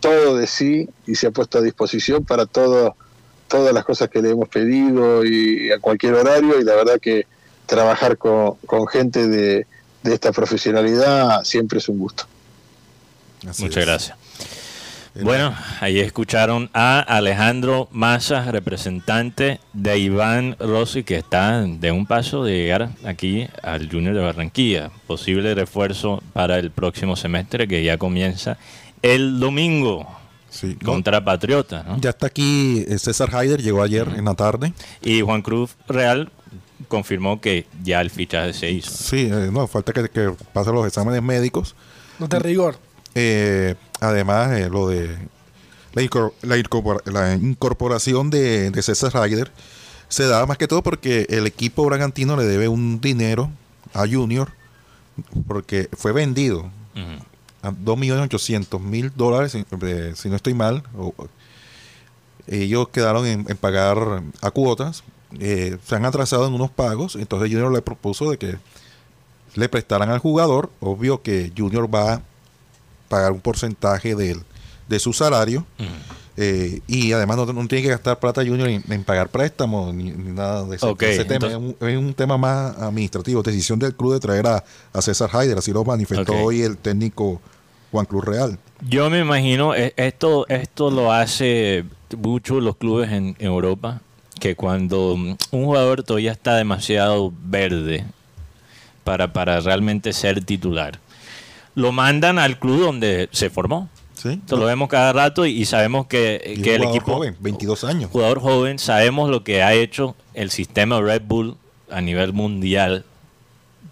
[0.00, 2.96] todo de sí y se ha puesto a disposición para todo,
[3.46, 7.26] todas las cosas que le hemos pedido y a cualquier horario y la verdad que
[7.66, 9.66] trabajar con, con gente de,
[10.02, 12.24] de esta profesionalidad siempre es un gusto.
[13.48, 13.86] Así Muchas es.
[13.86, 14.18] gracias.
[15.22, 22.42] Bueno, ahí escucharon a Alejandro Massa, representante de Iván Rossi, que está de un paso
[22.42, 24.90] de llegar aquí al Junior de Barranquilla.
[25.06, 28.58] Posible refuerzo para el próximo semestre que ya comienza
[29.02, 30.04] el domingo
[30.50, 31.84] Sí, no, contra Patriota.
[31.86, 32.00] ¿no?
[32.00, 34.72] Ya está aquí eh, César Haider, llegó ayer en la tarde.
[35.00, 36.32] Y Juan Cruz Real
[36.84, 38.90] confirmó que ya el fichaje se hizo.
[38.90, 41.74] Sí, eh, no, falta que, que pasen los exámenes médicos.
[42.18, 42.76] No de rigor.
[43.14, 45.16] Eh, además, eh, lo de
[45.92, 49.50] la, incor- la incorpora- la incorporación de, de César Ryder
[50.08, 53.50] se da más que todo porque el equipo bragantino le debe un dinero
[53.92, 54.50] a Junior
[55.46, 57.22] porque fue vendido Ujú.
[57.62, 60.82] a 2.800.000 dólares, si, eh, si no estoy mal.
[60.96, 61.14] o-
[62.46, 65.02] ellos quedaron en, en pagar a cuotas,
[65.40, 68.56] eh, se han atrasado en unos pagos, entonces Junior le propuso de que
[69.54, 72.22] le prestaran al jugador, obvio que Junior va a
[73.08, 74.42] pagar un porcentaje del,
[74.88, 75.88] de su salario Ujú.
[76.36, 80.10] eh, y además no, no tiene que gastar plata Junior en, en pagar préstamos ni,
[80.10, 83.94] ni nada de Ese tema entonces- es, un, es un tema más administrativo, decisión del
[83.94, 87.40] club de traer a, a César Haider, así lo manifestó hoy el técnico
[87.92, 88.58] Juan Cruz Real.
[88.88, 91.84] Yo me imagino, eh, esto, esto lo hace
[92.18, 94.00] mucho los clubes en, en Europa,
[94.44, 98.04] que cuando un jugador todavía está demasiado verde
[99.02, 101.00] para, para realmente ser titular,
[101.74, 103.88] lo mandan al club donde se formó.
[104.12, 104.32] ¿sí?
[104.32, 107.14] Esto lo vemos cada rato y, y sabemos que, Y que el jugador equipo...
[107.14, 108.10] joven, 22 años.
[108.10, 111.56] Jugador joven, sabemos lo que ha hecho el sistema Red Bull
[111.90, 113.06] a nivel mundial,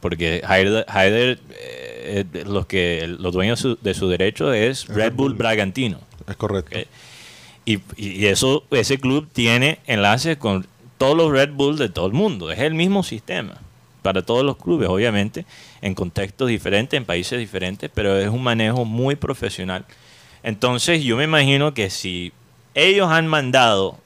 [0.01, 4.87] porque Haider, Haider, eh, eh, los que los dueños de su, de su derecho es
[4.87, 5.99] Red Bull Bragantino.
[6.29, 6.77] Es correcto.
[7.65, 7.81] Y,
[8.27, 10.67] eso ese club tiene enlaces con
[10.99, 12.51] todos los Red Bull de todo el mundo.
[12.51, 13.61] Es el mismo sistema
[14.03, 15.47] para todos los clubes, obviamente,
[15.81, 19.85] en contextos diferentes, en países diferentes, pero es un manejo muy profesional.
[20.43, 22.33] Entonces yo me imagino que si
[22.75, 23.99] ellos han mandado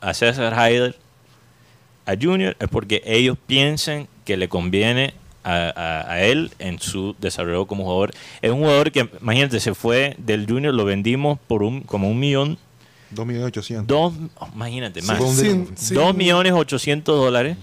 [0.00, 0.96] a César Haider
[2.06, 5.14] a Junior es porque ellos piensan que le conviene
[5.44, 8.12] a, a- a él en su desarrollo como jugador.
[8.40, 12.18] Es un jugador que, imagínate, se fue del Junior, lo vendimos por un como un
[12.20, 12.58] millón,
[13.14, 13.86] 2.800.000.
[13.86, 14.14] dos,
[14.54, 15.18] imagínate, más.
[15.18, 17.56] fue un Sin- de- sin- Dos millones ochocientos dólares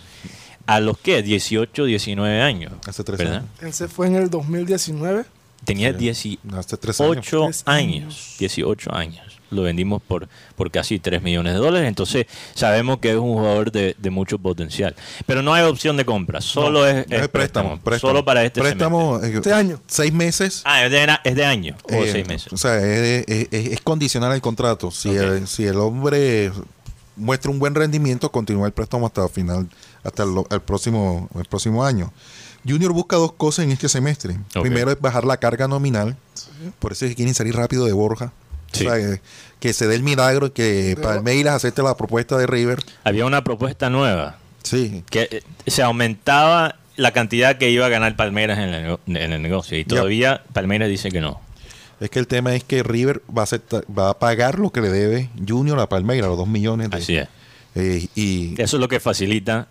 [0.68, 2.74] a los que 18, 19 años.
[2.86, 3.38] Hace tres ¿verdad?
[3.38, 3.50] años.
[3.62, 5.26] Él se fue en el 2019.
[5.66, 5.98] Tenía Sí.
[5.98, 7.26] 18 Hace tres años.
[7.28, 7.66] Tres años.
[7.66, 8.36] años.
[8.40, 9.39] 18 años.
[9.52, 11.88] Lo vendimos por, por casi 3 millones de dólares.
[11.88, 14.96] Entonces sabemos que es un jugador de, de mucho potencial.
[15.26, 16.42] Pero no hay opción de compra.
[16.42, 19.30] Solo es, No, es préstamo, Solo para este Préstamo, semestre.
[19.34, 19.80] eh, Este año.
[19.88, 20.62] Seis meses.
[20.66, 22.52] Ah, es de, es de año o Eh, seis meses.
[22.54, 24.92] O sea, es, es- es- condicional el contrato.
[24.92, 26.52] Si, el, si el hombre
[27.16, 29.68] muestre un buen rendimiento, continúa el préstamo hasta el final,
[30.04, 32.14] hasta el, el próximo, el próximo año.
[32.68, 34.38] Junior busca dos cosas en este semestre.
[34.62, 36.16] Primero es bajar la carga nominal,
[36.80, 38.32] por eso es que quieren salir rápido de Borja.
[38.72, 38.88] Sí.
[38.88, 39.20] O sea,
[39.60, 42.80] que se dé el milagro que Palmeiras acepte la propuesta de River.
[43.04, 48.16] Había una propuesta nueva Sí, que eh, se aumentaba la cantidad que iba a ganar
[48.16, 51.40] Palmeiras en el, nego- en el negocio y todavía Palmeiras dice que no.
[52.00, 54.82] es que el tema es que River va a, aceptar- va a pagar lo que
[54.82, 56.90] le debe Junior a Palmeiras, los dos millones.
[56.90, 57.28] De, Así es.
[57.76, 59.68] eh, y Eso es lo que facilita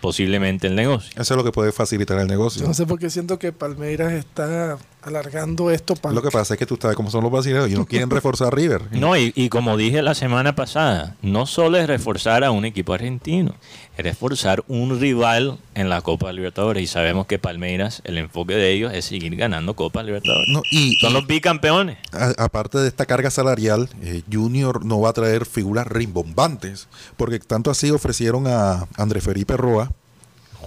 [0.00, 1.10] posiblemente el negocio.
[1.20, 2.62] eso es lo que puede facilitar el negocio.
[2.62, 6.54] Yo no sé por qué siento que Palmeiras está alargando esto para Lo que pasa
[6.54, 8.82] es que tú sabes cómo son los brasileños y no quieren reforzar a River.
[8.92, 12.92] No, y, y como dije la semana pasada, no solo es reforzar a un equipo
[12.92, 13.54] argentino,
[13.96, 16.82] es reforzar un rival en la Copa Libertadores.
[16.82, 20.48] Y sabemos que Palmeiras, el enfoque de ellos es seguir ganando Copa Libertadores.
[20.48, 21.98] No, y, Son los bicampeones.
[22.12, 27.38] a- aparte de esta carga salarial, eh, Junior no va a traer figuras rimbombantes, porque
[27.38, 29.92] tanto así ofrecieron a André Felipe Roa,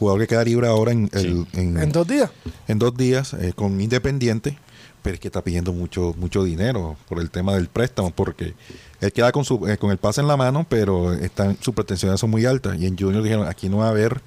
[0.04, 2.30] jugador que queda libre ahora en, el- en- en dos días.
[2.68, 4.58] en dos días eh, con Independiente,
[5.02, 8.54] pero es que está pidiendo mucho mucho dinero por el tema del préstamo, porque
[9.02, 12.20] él queda con su eh, con el pase en la mano, pero están, sus pretensiones
[12.20, 12.78] son muy altas.
[12.80, 14.22] Y en Junior dijeron, aquí no va a haber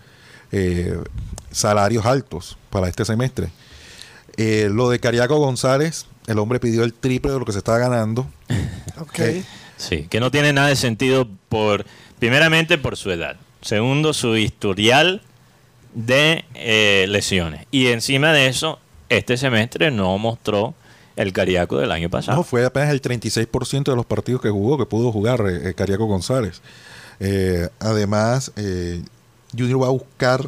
[0.53, 0.99] eh,
[1.51, 3.49] salarios altos para este semestre.
[4.37, 7.79] Eh, lo de Cariaco González, el hombre pidió el triple de lo que se estaba
[7.79, 8.27] ganando.
[9.01, 9.19] Ok.
[9.21, 9.45] Eh,
[9.79, 11.85] Sí, que no tiene nada de sentido por,
[12.19, 13.37] primeramente por su edad.
[13.61, 15.21] Segundo, su historial
[15.97, 17.67] de eh, lesiones.
[17.71, 18.79] Y encima de eso,
[19.09, 20.75] este semestre no mostró
[21.17, 22.37] el cariaco del año pasado.
[22.37, 25.75] No, fue apenas el 36% de los partidos que jugó, que pudo jugar eh, eh,
[25.75, 26.61] Cariaco González.
[27.19, 28.53] Eh, además,
[29.57, 30.47] Junior va a buscar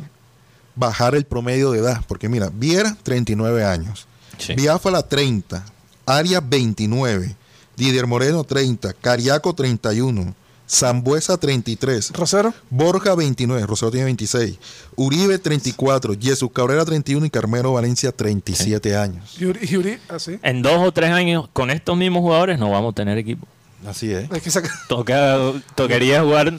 [0.74, 4.54] bajar el promedio de edad, porque mira, Viera, 39 años, Sí.
[4.54, 5.64] Biafala, 30,
[6.06, 7.34] Arias, 29,
[7.76, 10.34] Didier Moreno, 30, Cariaco, 31,
[10.68, 12.52] Zambuesa, 33, Rosero.
[12.70, 14.58] Borja 29, Rosero tiene 26,
[14.96, 19.36] Uribe 34, Jesús Cabrera 31 y Carmelo Valencia 37 años.
[19.38, 20.38] Yuri, Yuri, así.
[20.42, 23.46] En dos o tres años, con estos mismos jugadores, no vamos a tener equipo.
[23.86, 24.28] Así es.
[24.28, 24.68] Que.
[24.88, 25.38] Toca,
[25.76, 26.52] tocaría jugar,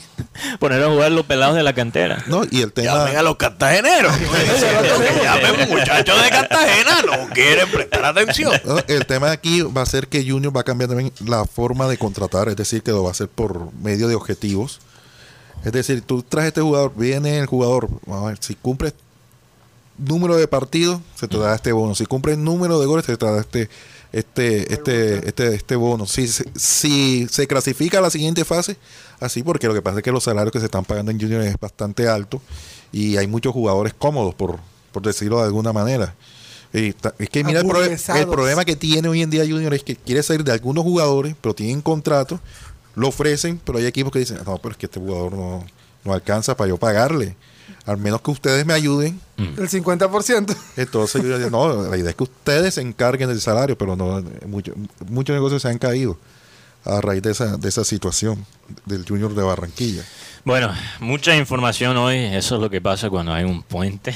[0.59, 2.24] poner a jugar los pelados de la cantera.
[2.28, 4.13] No, y el tema Llamen a los cartageneros.
[5.24, 8.53] Llamen muchachos de Cartagena, no quieren prestar atención.
[8.63, 11.88] No, el tema aquí va a ser que Junior va a cambiar también la forma
[11.88, 14.80] de contratar, es decir, que lo va a hacer por medio de objetivos.
[15.65, 18.93] Es decir, tú traes este jugador, viene el jugador, vamos a ver, si cumple
[19.97, 21.95] número de partidos, se te da este bono.
[21.95, 23.70] Si cumple número de goles, se te da este
[24.12, 26.05] este este este este bono.
[26.07, 28.78] Si, se- si se clasifica a la siguiente fase,
[29.20, 31.41] así porque lo que pasa es que los salarios que se están pagando en Junior
[31.41, 32.41] es bastante alto
[32.91, 34.57] y hay muchos jugadores cómodos por
[34.91, 36.16] por decirlo de alguna manera.
[36.74, 37.62] Y ta- es que mira
[38.20, 41.36] el problema que tiene hoy en día Junior es que quiere salir de algunos jugadores,
[41.41, 42.39] pero tienen contrato,
[42.95, 45.66] lo ofrecen, pero hay equipos que dicen, no, pero es que este jugador no,
[46.03, 47.36] no alcanza para yo pagarle.
[47.86, 49.20] Al menos que ustedes me ayuden.
[49.38, 50.55] El 50%.
[50.78, 54.24] Entonces yo digo, no, la idea es que ustedes se encarguen del salario, pero no,
[54.47, 54.74] mucho-
[55.07, 56.17] muchos negocios se han caído
[56.86, 58.45] a raíz de esa, de esa situación
[58.86, 60.03] del Junior de Barranquilla.
[60.45, 62.17] Bueno, mucha información hoy.
[62.17, 64.13] Eso es lo que pasa cuando hay un puente.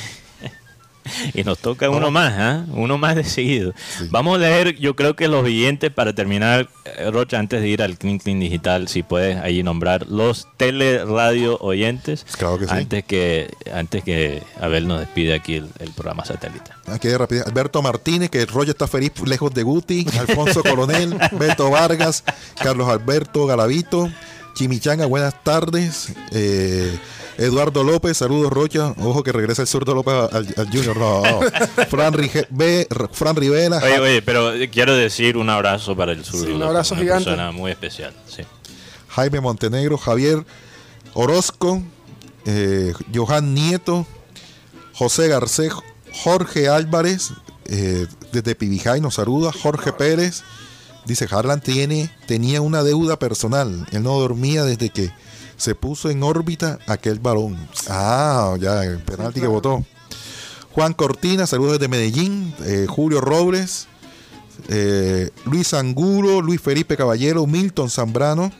[1.33, 2.65] y nos toca uno más, ¿ah?
[2.71, 3.73] Uno más de seguido.
[3.97, 4.07] Sí.
[4.09, 7.81] Vamos a leer, yo creo que los oyentes, para terminar, eh, Rocha, antes de ir
[7.81, 12.25] al Clean Clean Digital, si puedes ahí nombrar los teleradio oyentes.
[12.37, 12.71] Claro que sí.
[12.73, 16.71] Antes que, antes que Abel nos despide aquí el, el programa satélite.
[16.87, 17.45] Aquí de rápido.
[17.45, 20.05] Alberto Martínez, que el rollo está feliz lejos de Guti.
[20.19, 22.23] Alfonso Coronel, Beto Vargas,
[22.61, 24.09] Carlos Alberto Galavito,
[24.53, 26.13] Chimichanga, buenas tardes.
[26.31, 26.97] Eh,
[27.37, 28.93] Eduardo López, saludos Rocha.
[28.99, 30.97] Ojo que regresa el zurdo López al, al Junior.
[30.97, 31.39] No, no.
[31.89, 36.45] Fran, Rige- B- Fran Rivera, Oye, oye, pero quiero decir un abrazo para el sur.
[36.45, 37.25] Sí, un abrazo una gigante.
[37.25, 38.13] persona muy especial.
[38.27, 38.43] Sí.
[39.09, 40.45] Jaime Montenegro, Javier
[41.13, 41.81] Orozco,
[42.45, 44.05] eh, Johan Nieto,
[44.93, 45.71] José Garcés,
[46.23, 47.31] Jorge Álvarez,
[47.65, 50.43] eh, desde Pibijay nos saluda, Jorge Pérez,
[51.05, 55.11] dice Harlan tiene, tenía una deuda personal, él no dormía desde que
[55.63, 57.57] se puso en órbita aquel balón.
[57.89, 59.85] Ah, ya, el penalti que votó.
[60.73, 63.87] Juan Cortina, saludos desde Medellín, eh, Julio Robles,
[64.67, 68.51] eh, Luis Angulo, Luis Felipe Caballero, Milton Zambrano,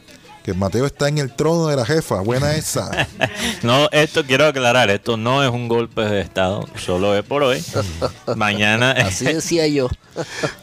[0.44, 2.90] que Mateo está en el trono de la jefa, buena esa.
[3.64, 7.64] No, esto quiero aclarar, esto no es un golpe de Estado, solo es por hoy.
[8.38, 9.90] Mañana, Así decía yo.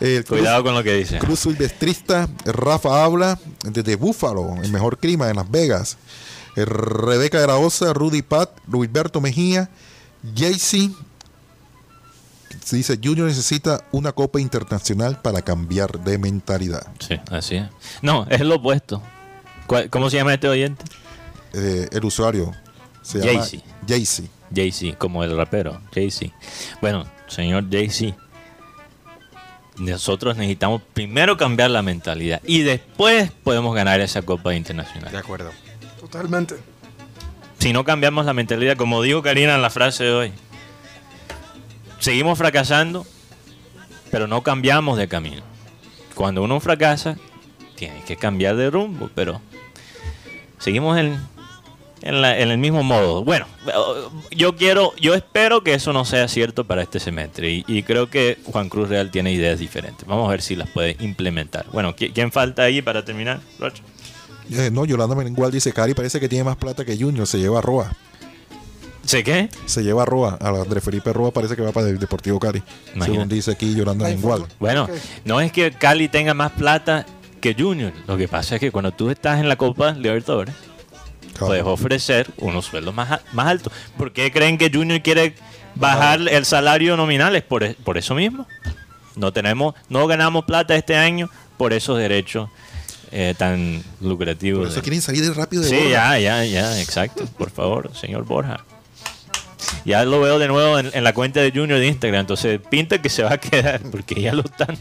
[0.00, 1.18] El Cruz, cuidado con lo que dice.
[1.18, 5.98] Cruz Silvestrista, Rafa habla desde Búfalo, el mejor clima en Las Vegas.
[6.56, 9.68] Eh, Rebeca de la Osa, Rudy Pat, Luisberto Mejía,
[10.34, 10.90] Jaycee.
[12.70, 16.86] Dice, Junior necesita una copa internacional para cambiar de mentalidad.
[17.00, 17.68] Sí, así es.
[18.02, 19.02] No, es lo opuesto.
[19.66, 20.84] ¿Cuál- ¿Cómo se llama este oyente?
[21.52, 22.52] Eh, el usuario
[23.02, 23.62] se Jaycee.
[23.88, 24.28] Jaycee.
[24.54, 26.32] Jay-Z, como el rapero, Jay-Z.
[26.80, 28.16] Bueno, señor Jay-Z,
[29.80, 35.14] nosotros necesitamos primero cambiar la mentalidad y después podemos ganar esa Copa De Internacional.
[35.16, 35.50] acuerdo.
[35.98, 36.56] Totalmente.
[37.58, 40.32] Si no cambiamos la mentalidad, como dijo Karina en la frase de hoy,
[41.98, 43.06] seguimos fracasando,
[44.10, 45.42] pero no cambiamos de camino.
[46.14, 47.16] Cuando uno fracasa,
[47.76, 49.40] tiene que cambiar de rumbo, pero
[50.58, 51.18] seguimos en,
[52.02, 53.24] en, la- en el mismo modo.
[53.24, 53.46] Bueno,
[54.30, 58.08] yo quiero, yo espero que eso no sea cierto para este semestre y, y creo
[58.10, 60.06] que Juan Cruz Real tiene ideas diferentes.
[60.06, 61.66] Vamos a ver si las puede implementar.
[61.72, 63.40] Bueno, ¿qui- ¿quién falta ahí para terminar?
[63.58, 63.82] Rocha?
[64.52, 67.58] Eh, no, Yolanda Merengual dice, Cari parece que tiene más plata que Junior, se lleva
[67.58, 67.92] a Roa.
[69.04, 69.48] ¿Sé qué?
[69.66, 70.38] Se lleva a Roa.
[70.40, 72.62] A Andrés Felipe Roa parece que va para el Deportivo Cari.
[72.94, 73.10] Imagínate.
[73.12, 74.46] Según dice aquí Yolanda foto.
[74.60, 74.88] Bueno,
[75.24, 77.06] no es que Cali tenga más plata
[77.40, 77.92] que Junior.
[78.06, 80.54] Lo que pasa es que cuando tú estás en la Copa Libertadores.
[81.46, 83.72] Puedes ofrecer unos sueldos más, más altos.
[83.96, 85.34] ¿Por qué creen que Junior quiere
[85.74, 87.34] bajar el salario nominal?
[87.36, 88.46] Es por, e- por eso mismo.
[89.16, 92.48] No tenemos, no ganamos plata este año por esos derechos
[93.12, 94.60] eh, tan lucrativos.
[94.60, 95.90] Por eso de- quieren salir rápido de Sí, Borja.
[95.90, 97.26] ya, ya, ya, exacto.
[97.36, 98.64] Por favor, señor Borja.
[99.84, 102.20] Ya lo veo de nuevo en, en la cuenta de Junior de Instagram.
[102.20, 104.78] Entonces pinta que se va a quedar porque ya lo están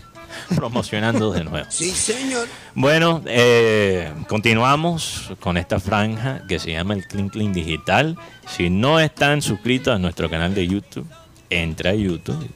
[0.56, 1.68] promocionando de nuevo.
[1.70, 2.48] Sí, señor.
[2.76, 8.18] Bueno, eh, continuamos con esta franja que se llama el Clean Clean Digital.
[8.48, 11.08] Si no están suscritos a nuestro canal de YouTube,
[11.50, 12.48] entra a YouTube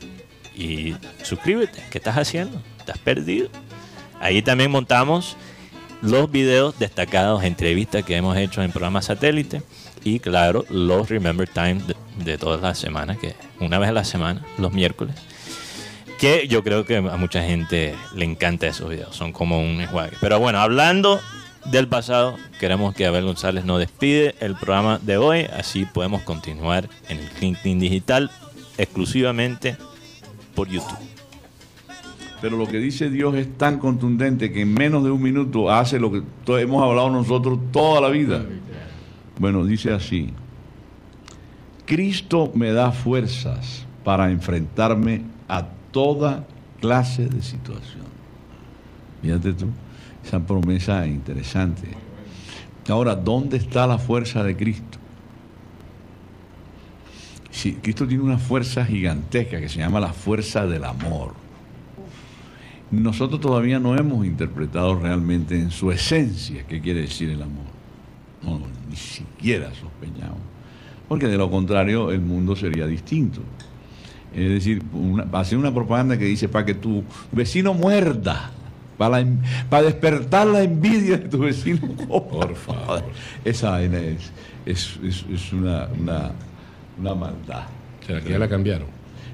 [0.56, 1.84] y suscríbete.
[1.90, 2.62] ¿Qué estás haciendo?
[2.80, 3.50] ¿Estás perdido?
[4.20, 5.36] Ahí también montamos
[6.02, 9.62] los videos destacados, entrevistas que hemos hecho en programas satélite
[10.04, 11.82] y claro, los Remember Time
[12.24, 15.16] de, todas las semanas, que una vez a la semana, los miércoles
[16.20, 20.16] que yo creo que a mucha gente le encanta esos videos, son como un enjuague.
[20.22, 21.20] Pero bueno, hablando
[21.66, 26.88] del pasado, queremos que Abel González nos despide el programa de hoy, así podemos continuar
[27.10, 28.32] en el Clean Digital
[28.78, 29.76] exclusivamente
[30.56, 30.98] por YouTube.
[32.42, 36.00] Pero lo que dice Dios es tan contundente que en menos de un minuto hace
[36.00, 36.24] lo que
[36.62, 38.46] hemos hablado nosotros toda la vida.
[39.44, 40.30] Bueno, dice así.
[41.86, 46.48] Cristo me da fuerzas para enfrentarme a toda
[46.80, 48.06] clase de situación.
[49.22, 49.66] Fíjate tú,
[50.26, 51.90] esa promesa interesante.
[52.88, 54.98] Ahora, ¿dónde está la fuerza de Cristo?
[57.52, 61.34] Sí, Cristo tiene una fuerza gigantesca que se llama la fuerza del amor.
[62.92, 67.73] Nosotros todavía no hemos interpretado realmente en su esencia qué quiere decir el amor.
[68.44, 70.40] No, ni siquiera sospechamos.
[71.08, 73.42] Porque de lo contrario el mundo sería distinto.
[74.36, 78.50] Es decir, una- hacer una propaganda que dice para que tu vecino muerda,
[78.98, 79.24] para,
[79.84, 81.88] despertar la envidia de tu vecino.
[82.08, 83.04] Por favor.
[83.46, 84.32] Esa es,
[85.04, 86.32] es- es una, una,
[87.00, 87.64] una maldad.
[88.02, 88.88] O sea, que ya la cambiaron.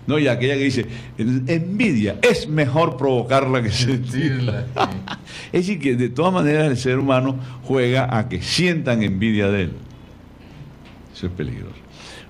[0.09, 0.85] No, y aquella que dice,
[1.19, 4.65] "El- envidia, es mejor provocarla que sentirla.
[5.53, 9.61] es decir, que de todas maneras el ser humano juega a que sientan envidia de
[9.65, 9.71] él.
[11.15, 11.75] Eso es peligroso.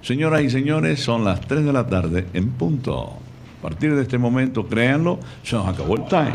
[0.02, 3.14] Señoras y señores, son las 3 de la tarde en punto.
[3.60, 6.34] A partir de este momento, créanlo, se nos acabó el time.